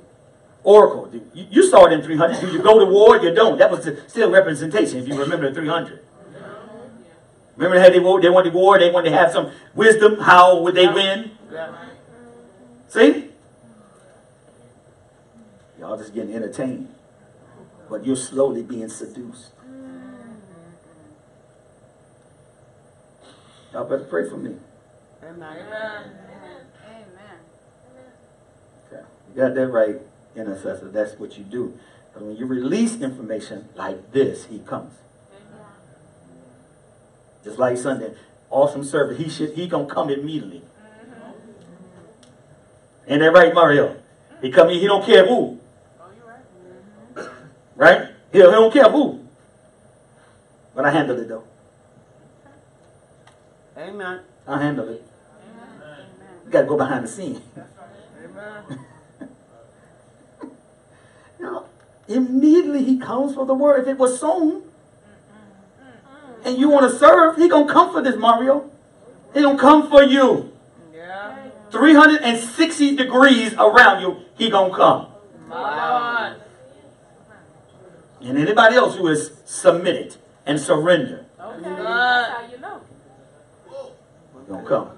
[0.64, 1.08] oracle.
[1.08, 2.40] The- You, you saw it in 300.
[2.40, 3.18] Do you go to war?
[3.18, 3.58] You don't.
[3.58, 5.00] That was the, still representation.
[5.00, 6.00] If you remember the 300.
[7.56, 8.80] Remember how they they wanted war.
[8.80, 10.20] They wanted to have some wisdom.
[10.20, 11.32] How would they win?
[12.88, 13.30] See?
[15.80, 16.88] Y'all just getting entertained.
[17.90, 19.52] But you're slowly being seduced.
[23.74, 24.56] Y'all better pray for me.
[25.24, 25.41] Amen.
[25.41, 26.04] Amen.
[26.86, 27.40] Amen.
[28.88, 29.04] Okay.
[29.30, 30.00] You got that right,
[30.36, 30.90] intercessor.
[30.90, 31.80] That's what you do.
[32.14, 34.94] But when you release information like this, he comes.
[37.44, 38.14] Just like Sunday,
[38.52, 39.18] awesome service.
[39.18, 40.62] He should he gonna come immediately.
[40.62, 41.32] Mm-hmm.
[43.12, 43.98] Ain't that right, Mario?
[44.41, 45.60] He come in, he don't care who.
[47.18, 47.30] Oh,
[47.76, 48.10] right?
[48.32, 49.20] He, he don't care who.
[50.76, 51.44] But I handled it though.
[53.84, 54.22] Amen.
[54.47, 55.05] I handled it.
[56.45, 57.41] You gotta go behind the scene.
[58.23, 58.80] Amen.
[61.39, 61.65] Now,
[62.07, 63.81] immediately he comes for the word.
[63.81, 64.64] If it was sown
[66.45, 68.72] and you want to serve, he gonna come for this, Mario.
[69.34, 70.53] He gonna come for you.
[70.93, 71.35] Yeah.
[71.72, 75.07] 360 degrees around you, he gonna come.
[75.49, 76.35] Wow.
[78.22, 80.15] And anybody else who is submitted
[80.45, 82.53] and surrender, Okay.
[84.48, 84.91] Know.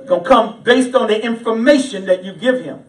[0.00, 2.84] He gonna come based on the information that you give him.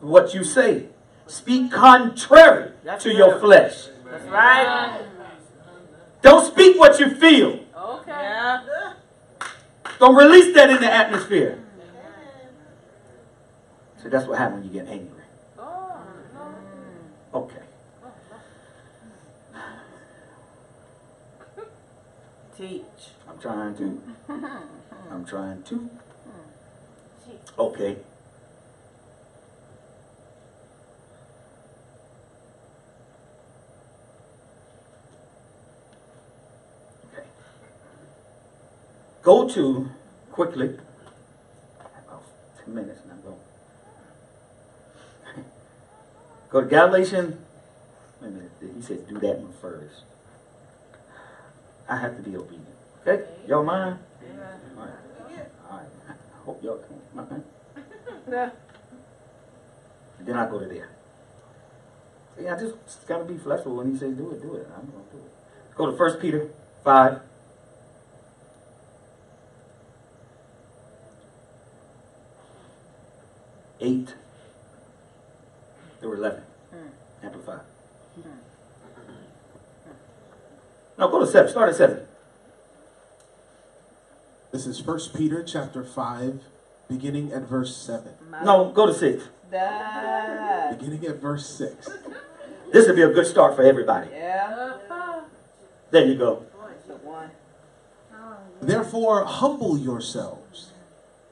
[0.00, 0.86] What you say.
[1.26, 3.86] Speak contrary That's to your flesh.
[4.04, 5.00] That's right.
[6.22, 7.60] Don't speak what you feel.
[7.76, 8.10] Okay.
[8.10, 8.94] Yeah.
[9.98, 11.62] Don't release that in the atmosphere.
[14.02, 15.22] So that's what happens when you get angry.
[15.58, 16.02] Oh.
[17.34, 17.62] Okay.
[22.60, 22.82] Teach.
[23.26, 24.02] I'm trying to.
[25.10, 25.76] I'm trying to.
[25.76, 27.30] Hmm.
[27.58, 27.96] Okay.
[37.08, 37.24] Okay.
[39.22, 39.88] Go to
[40.30, 40.78] quickly.
[41.80, 42.22] About
[42.62, 43.36] 10 minutes and I'm going.
[46.50, 47.36] Go to Galatians.
[48.20, 48.50] Wait a minute.
[48.76, 50.02] He said do that one first.
[51.90, 52.68] I have to be obedient.
[53.04, 53.24] Okay?
[53.48, 53.98] Y'all mind?
[54.78, 54.90] All right.
[55.68, 55.86] All right.
[56.08, 57.20] I hope y'all can.
[57.20, 57.42] Okay.
[58.30, 58.50] Yeah.
[60.20, 60.90] Then I go to there.
[62.40, 62.76] Yeah, I just
[63.08, 64.68] gotta be flexible when he says do it, do it.
[64.72, 65.76] I'm gonna do it.
[65.76, 66.48] Go to First Peter
[66.84, 67.20] five.
[73.80, 74.14] Eight
[76.00, 76.42] through eleven.
[76.70, 77.26] Hmm.
[77.26, 77.60] Amplified.
[81.00, 81.50] No, go to seven.
[81.50, 82.00] Start at seven.
[84.52, 86.42] This is First Peter chapter 5,
[86.88, 88.12] beginning at verse 7.
[88.44, 89.28] No, go to six.
[89.50, 90.78] That.
[90.78, 91.88] Beginning at verse 6.
[92.70, 94.10] This would be a good start for everybody.
[94.12, 94.74] Yeah.
[95.90, 96.44] There you go.
[96.86, 97.30] The one.
[98.60, 100.68] Therefore, humble yourselves,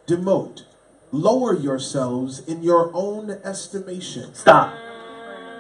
[0.07, 0.63] demote,
[1.13, 4.35] lower yourselves in your own estimation.
[4.35, 4.75] Stop.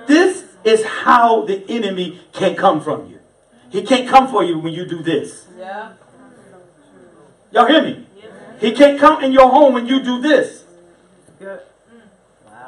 [0.07, 3.18] This is how the enemy can come from you.
[3.71, 5.47] He can't come for you when you do this.
[5.59, 5.93] Yeah.
[7.53, 8.07] Y'all hear me?
[8.17, 8.31] Yeah.
[8.61, 10.65] He can't come in your home when you do this.
[11.39, 11.61] Good.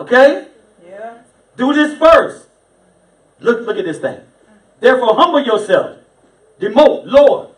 [0.01, 0.47] Okay?
[0.86, 1.18] Yeah.
[1.56, 2.48] Do this first.
[3.40, 4.20] Look, look at this thing.
[4.81, 5.98] Therefore, humble yourself.
[6.60, 7.48] Demote, lower.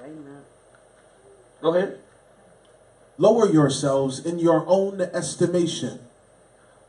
[0.00, 0.42] Amen.
[1.62, 1.98] Go ahead.
[3.16, 6.00] Lower yourselves in your own estimation,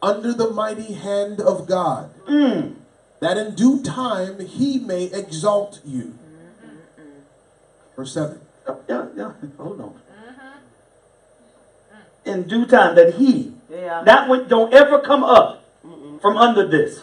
[0.02, 2.76] under the mighty hand of God, Mm.
[3.20, 6.18] That in due time he may exalt you.
[7.96, 8.40] Verse 7.
[8.88, 9.32] Yeah, yeah.
[9.58, 9.94] Hold on.
[12.26, 14.04] In due time that he, Yeah.
[14.04, 15.64] that one don't ever come up
[16.22, 17.02] from under this.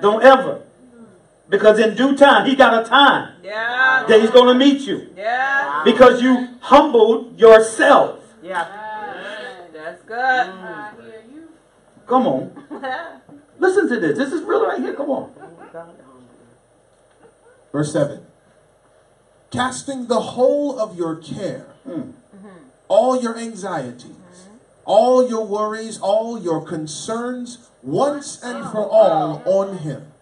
[0.00, 0.62] Don't ever.
[1.48, 4.04] Because in due time, he got a time Yeah.
[4.08, 5.10] that he's going to meet you.
[5.16, 5.82] Yeah.
[5.84, 8.18] Because you humbled yourself.
[8.42, 8.66] Yeah.
[9.72, 10.16] That's good.
[10.18, 11.48] I hear you.
[12.06, 12.64] Come on.
[13.62, 14.18] Listen to this.
[14.18, 14.92] This is real right here.
[14.92, 15.32] Come on.
[17.70, 18.26] Verse 7.
[19.52, 22.12] Casting the whole of your care, Mm.
[22.88, 24.48] all your anxieties,
[24.84, 30.12] all your worries, all your concerns, once and for all on him.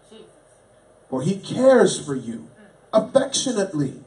[1.09, 2.47] For he cares for you
[2.93, 4.03] affectionately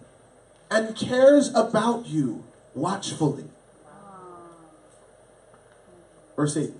[0.70, 2.44] and cares about you
[2.74, 3.50] watchfully.
[6.36, 6.74] Verse 8.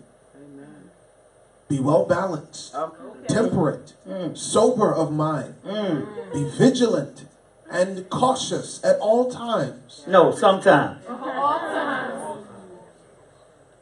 [1.71, 1.79] Amen.
[1.83, 2.97] Be well balanced, Okay.
[3.29, 4.37] temperate, Mm.
[4.37, 5.55] sober of mind.
[5.67, 6.33] Mm.
[6.33, 7.25] Be vigilant
[7.71, 10.05] and cautious at all times.
[10.07, 11.05] No, sometimes.
[11.09, 12.47] All times.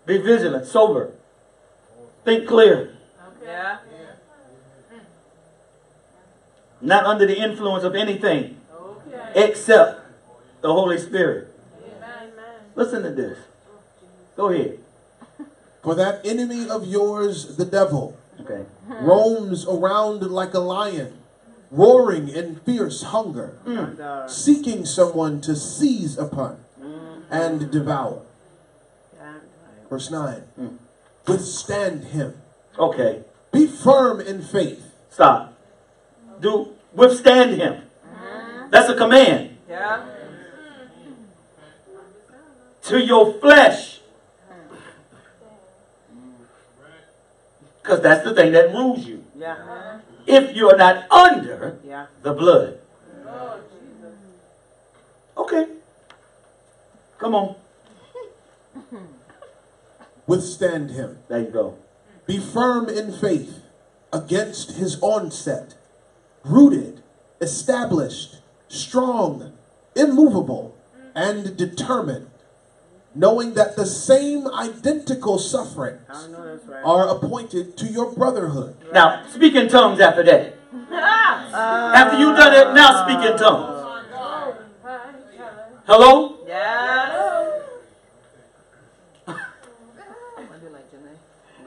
[0.06, 1.10] Be vigilant, sober.
[2.24, 2.90] Think clear.
[3.44, 3.78] Yeah.
[6.80, 9.32] Not under the influence of anything Okay.
[9.34, 10.00] except
[10.62, 11.48] the Holy Spirit.
[11.84, 12.32] Amen.
[12.74, 13.38] Listen to this.
[14.36, 14.78] Go ahead.
[15.82, 18.64] For that enemy of yours, the devil, Okay.
[19.00, 21.18] roams around like a lion,
[21.70, 26.59] roaring in fierce hunger, And, uh, seeking someone to seize upon
[27.30, 28.20] and devour.
[29.90, 30.42] Verse 9.
[30.59, 30.78] Mm.
[31.26, 32.34] Withstand him.
[32.78, 34.82] Okay, Be firm in faith.
[35.10, 35.52] stop.
[36.40, 37.82] Do withstand him.
[38.70, 40.04] That's a command Yeah.
[42.84, 44.00] to your flesh.
[47.82, 49.24] Because that's the thing that rules you.
[49.36, 49.98] Yeah.
[50.26, 52.06] If you're not under Yeah.
[52.22, 52.78] the blood.
[55.36, 55.66] Okay.
[57.18, 57.54] Come on.
[60.26, 61.18] Withstand him.
[61.28, 61.76] There you go.
[62.26, 63.62] Be firm in faith
[64.12, 65.74] against his onset.
[66.44, 67.02] Rooted,
[67.40, 68.36] established,
[68.68, 69.52] strong,
[69.96, 70.76] immovable,
[71.14, 72.28] and determined.
[73.14, 76.82] Knowing that the same identical sufferings I know that's right.
[76.82, 78.74] are appointed to your brotherhood.
[78.93, 80.55] Now, speak in tongues after that.
[80.72, 83.82] Uh, after you done it, now speak in tongues.
[85.84, 86.39] Hello?
[86.47, 87.62] Yes.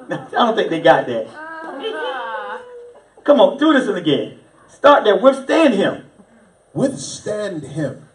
[0.09, 1.27] I don't think they got that.
[3.23, 4.39] Come on, do this again.
[4.69, 5.17] Start there.
[5.17, 6.05] Withstand him.
[6.73, 8.07] Withstand him.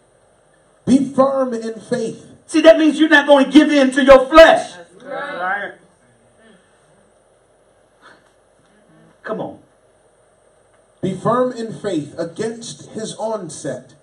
[0.86, 2.30] Be firm in faith.
[2.51, 4.72] See, that means you're not going to give in to your flesh.
[5.05, 5.74] Right.
[9.22, 9.60] Come on.
[11.01, 13.94] Be firm in faith against his onset,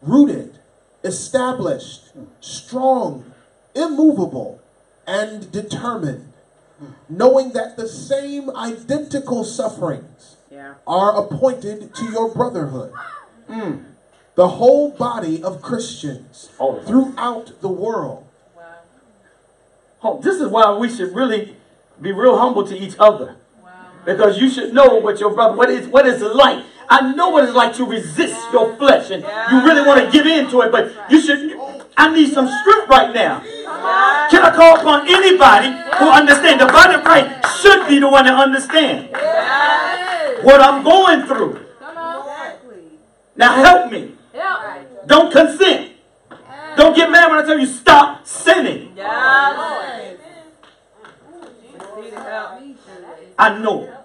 [0.00, 0.60] rooted,
[1.02, 2.02] established,
[2.40, 3.32] strong,
[3.74, 4.60] immovable,
[5.04, 6.32] and determined,
[7.08, 10.74] knowing that the same identical sufferings Yeah.
[10.86, 12.92] are appointed to your brotherhood.
[13.50, 13.86] Mm.
[14.38, 18.24] The whole body of Christians oh, All throughout the world.
[20.00, 21.56] Oh, this is why we should really
[22.00, 23.34] be real humble to each other.
[24.06, 26.64] Because you should know what your brother, what is what is it like.
[26.88, 30.24] I know what it's like to resist your flesh and you really want to give
[30.24, 31.58] in to it, but you should
[31.96, 33.40] I need some strength right now.
[34.30, 36.62] Can I call upon anybody who understands?
[36.62, 39.10] The body of Christ should be the one to understand
[40.44, 41.66] what I'm going through.
[43.34, 44.14] Now help me.
[45.06, 45.92] Don't consent.
[46.76, 48.92] Don't get mad when I tell you stop sinning.
[48.96, 50.18] Yes.
[53.38, 54.04] I know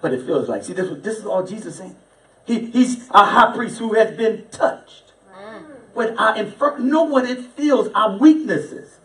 [0.00, 0.64] what it feels like.
[0.64, 1.96] See, this, this is all Jesus saying.
[2.44, 5.12] He, he's a high priest who has been touched
[5.94, 8.98] with our infir- know what it feels, our weaknesses.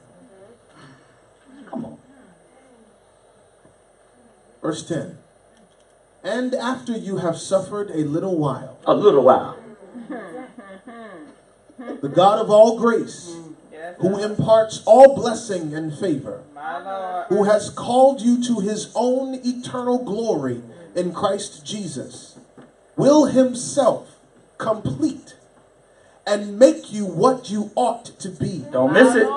[1.69, 1.97] Come on.
[4.61, 5.17] Verse 10.
[6.23, 9.57] And after you have suffered a little while, A little while.
[9.95, 10.34] Mm-hmm.
[11.77, 13.35] The God of all grace,
[13.71, 13.95] Yes.
[13.99, 16.41] who imparts all blessing and favor,
[17.29, 20.61] who has called you to his own eternal glory
[20.95, 22.37] in Christ Jesus,
[22.95, 24.15] will himself
[24.57, 25.35] complete
[26.25, 28.65] and make you what you ought to be.
[28.71, 29.27] Don't miss it.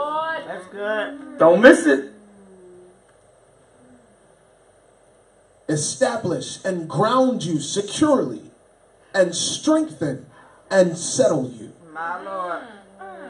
[0.47, 1.39] That's good.
[1.39, 2.12] Don't miss it.
[5.69, 8.40] Establish and ground you securely,
[9.15, 10.24] and strengthen
[10.70, 11.73] and settle you.
[11.99, 12.62] My Lord.
[12.62, 12.70] Ah.
[13.01, 13.29] Ah.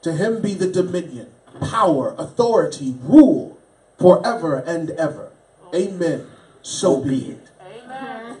[0.00, 1.28] To him be the dominion,
[1.60, 3.58] power, authority, rule
[3.98, 5.30] forever and ever.
[5.74, 6.26] Amen.
[6.62, 7.50] So be it.
[7.60, 8.36] Amen.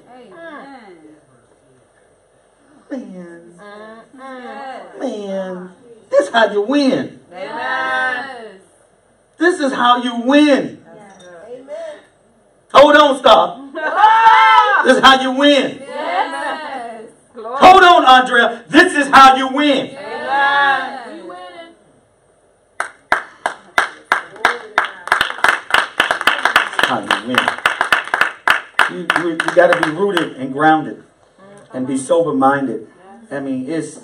[4.16, 5.70] Man, man,
[6.10, 7.20] this is how you win.
[7.30, 7.50] Amen.
[7.52, 8.36] Ah.
[9.36, 10.82] This is how you win.
[11.50, 11.98] Amen.
[12.72, 13.74] Hold on, stop.
[14.86, 15.82] This is how you win.
[17.34, 17.56] Glory.
[17.58, 18.64] Hold on, Andrea.
[18.68, 19.86] This is how you win.
[19.88, 20.14] Amen.
[26.86, 27.38] how you win.
[28.90, 31.02] You, you, you got to be rooted and grounded
[31.72, 32.86] and be sober minded.
[33.30, 33.98] I mean, it's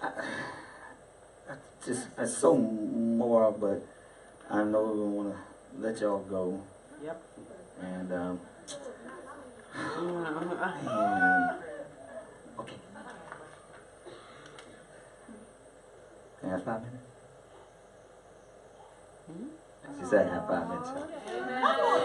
[0.00, 1.54] I, I
[1.84, 3.86] just it's so more, but
[4.48, 5.38] I know we want to
[5.78, 6.62] let y'all go.
[7.04, 7.22] Yep.
[7.82, 8.40] And um,
[12.58, 12.76] Okay.
[16.40, 17.04] Can I have five minutes?
[19.98, 20.90] She said I have five minutes.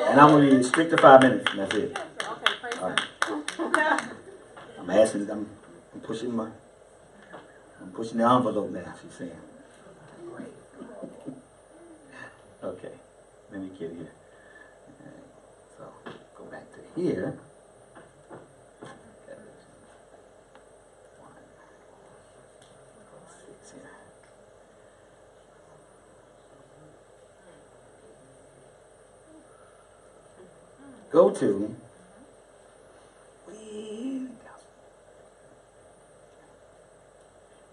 [0.10, 1.98] And I'm gonna be strict to five minutes, and that's it.
[2.82, 3.02] All right.
[4.80, 5.30] I'm asking.
[5.30, 5.50] I'm,
[5.94, 6.50] I'm pushing my.
[7.82, 8.94] I'm pushing the envelope now.
[9.02, 9.32] She's saying.
[12.64, 12.92] okay.
[13.52, 14.12] Let me get here.
[15.78, 15.84] So
[16.38, 17.38] go back to here.
[31.16, 31.74] Go to.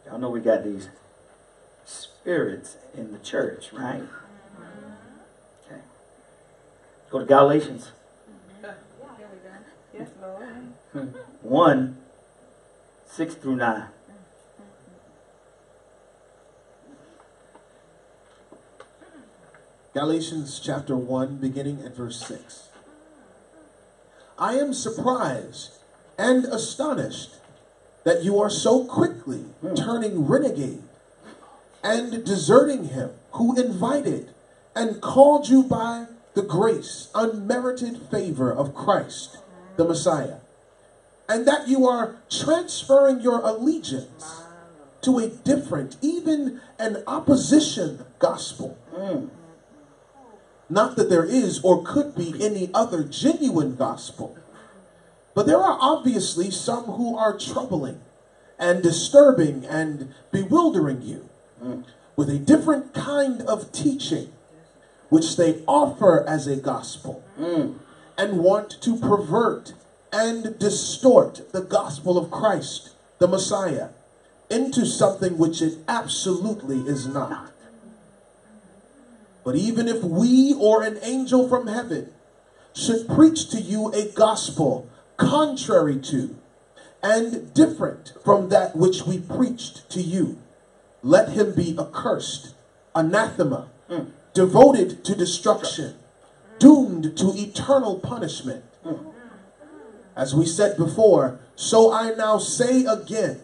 [0.06, 0.89] Y'all know we got these
[1.85, 4.05] spirits in the church, right?
[5.66, 5.81] Okay.
[7.10, 7.90] Go to Galatians
[9.93, 10.09] Yes,
[10.94, 11.14] Lord.
[11.43, 11.97] 1,
[13.06, 13.86] 6 through 9.
[19.93, 22.69] Galatians chapter 1, beginning at verse 6.
[24.39, 25.73] I am surprised
[26.19, 27.37] and astonished
[28.05, 29.75] that you are so quickly hmm.
[29.75, 30.83] turning renegade
[31.83, 34.31] and deserting him who invited
[34.75, 39.37] and called you by the grace, unmerited favor of Christ,
[39.77, 40.39] the Messiah,
[41.29, 44.43] and that you are transferring your allegiance
[45.03, 48.79] to a different, even an opposition gospel.
[48.95, 49.27] Hmm.
[50.69, 54.37] Not that there is or could be any other genuine gospel,
[55.35, 58.01] but there are obviously some who are troubling
[58.59, 61.29] and disturbing and bewildering you
[62.17, 64.33] with a different kind of teaching
[65.09, 69.75] which they offer as a gospel and want to pervert
[70.13, 73.89] and distort the gospel of Christ, the Messiah,
[74.51, 77.52] into something which it absolutely is not.
[79.44, 82.12] But even if we or an angel from heaven
[82.74, 86.36] should preach to you a gospel contrary to
[87.02, 90.39] and different from that which we preached to you,
[91.02, 92.55] let him be accursed,
[92.94, 94.10] anathema, mm.
[94.32, 95.97] devoted to destruction,
[96.60, 98.64] doomed to eternal punishment.
[98.85, 99.12] Mm.
[100.14, 103.40] As we said before, so I now say again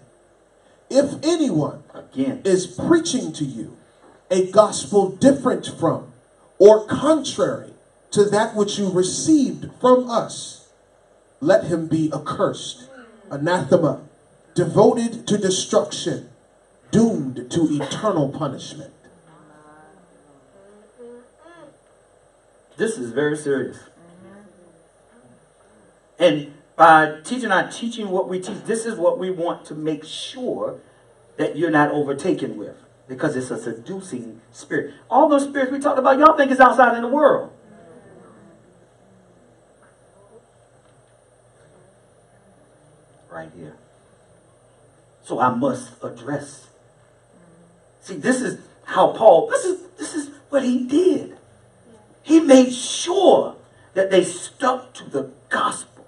[0.90, 2.40] if anyone Again.
[2.44, 3.77] is preaching to you
[4.30, 6.12] a gospel different from
[6.58, 7.72] or contrary
[8.10, 10.68] to that which you received from us,
[11.40, 12.88] let him be accursed,
[13.30, 14.00] anathema,
[14.54, 16.28] devoted to destruction,
[16.90, 18.92] doomed to eternal punishment.
[22.76, 23.78] This is very serious.
[26.18, 30.04] And by teaching our teaching what we teach, this is what we want to make
[30.04, 30.80] sure
[31.36, 32.76] that you're not overtaken with.
[33.08, 34.94] Because it's a seducing spirit.
[35.10, 37.50] All those spirits we talked about, y'all think is outside in the world.
[43.30, 43.76] Right here.
[45.22, 46.68] So I must address.
[48.00, 51.36] See, this is how Paul, this is this is what he did.
[52.22, 53.56] He made sure
[53.94, 56.06] that they stuck to the gospel.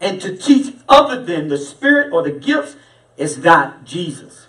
[0.00, 2.76] And to teach other than the spirit or the gifts
[3.16, 4.48] is not Jesus.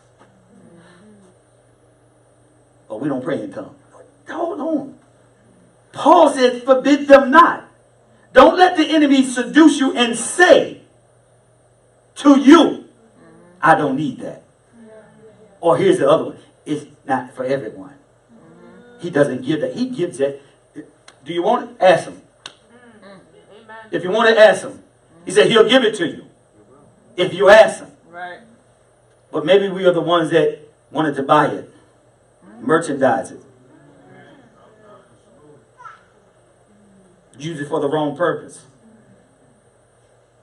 [2.88, 3.76] But we don't pray in tongues.
[4.30, 4.98] Hold on.
[5.92, 7.70] Paul said, forbid them not.
[8.34, 10.82] Don't let the enemy seduce you and say
[12.16, 12.86] to you,
[13.62, 14.44] I don't need that.
[15.62, 16.38] Or here's the other one.
[16.66, 17.94] It's not for everyone.
[19.00, 19.74] He doesn't give that.
[19.76, 20.42] He gives it.
[20.74, 21.78] Do you want it?
[21.80, 22.22] Ask him.
[23.92, 24.84] If you want to ask him,
[25.26, 26.26] he said he'll give it to you.
[27.16, 27.92] If you ask him.
[28.10, 28.40] Right.
[29.32, 30.60] But maybe we are the ones that
[30.92, 31.70] wanted to buy it,
[32.60, 33.42] merchandise it,
[37.38, 38.66] use it for the wrong purpose.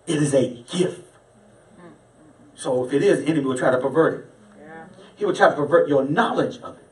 [0.07, 1.09] It is a gift.
[2.55, 4.27] So if it is, the enemy will try to pervert it.
[4.61, 4.85] Yeah.
[5.17, 6.83] He will try to pervert your knowledge of it.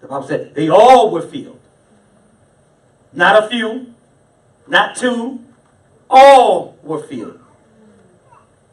[0.00, 1.60] The Bible said they all were filled.
[3.12, 3.94] Not a few,
[4.66, 5.44] not two,
[6.08, 7.40] all were filled.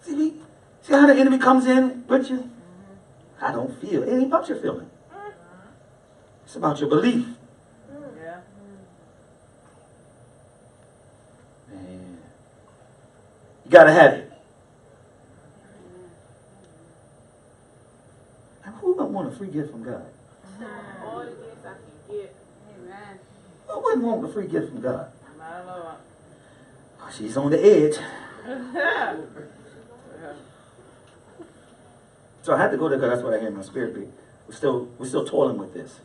[0.02, 0.34] See, me?
[0.82, 2.50] see how the enemy comes in with you?
[3.44, 4.04] I don't feel.
[4.04, 4.90] It ain't about your feeling.
[6.46, 7.28] It's about your belief.
[7.92, 8.38] Yeah.
[11.70, 12.18] Man.
[13.66, 14.32] You gotta have it.
[18.64, 20.06] And who don't want a free gift from God?
[21.04, 22.34] All the gifts I can get.
[22.78, 23.20] Amen.
[23.68, 25.12] Who wouldn't want a free gift from God?
[25.42, 25.98] Oh,
[27.12, 27.98] she's on the edge.
[32.44, 33.96] So I had to go there because that's what I hear in my spirit.
[33.96, 34.08] be.
[34.48, 36.02] We're still, we're still toiling with this.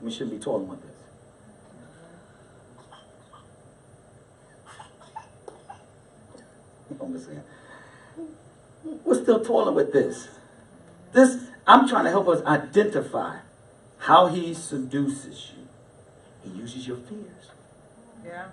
[0.00, 0.92] We shouldn't be toiling with this.
[9.04, 10.28] We're still toiling with this.
[11.12, 11.36] This,
[11.66, 13.38] I'm trying to help us identify
[13.98, 15.66] how he seduces you.
[16.42, 17.50] He uses your fears.
[18.24, 18.46] Yeah.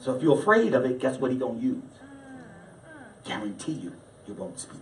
[0.00, 1.82] So if you're afraid of it, guess what he gonna use?
[3.24, 3.92] Guarantee you,
[4.26, 4.80] you won't speak.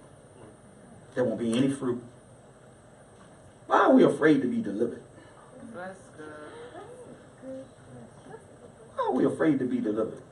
[1.15, 2.03] There won't be any fruit.
[3.67, 5.03] Why are we afraid to be delivered?
[5.75, 7.65] That's good.
[8.95, 10.23] Why are we afraid to be delivered?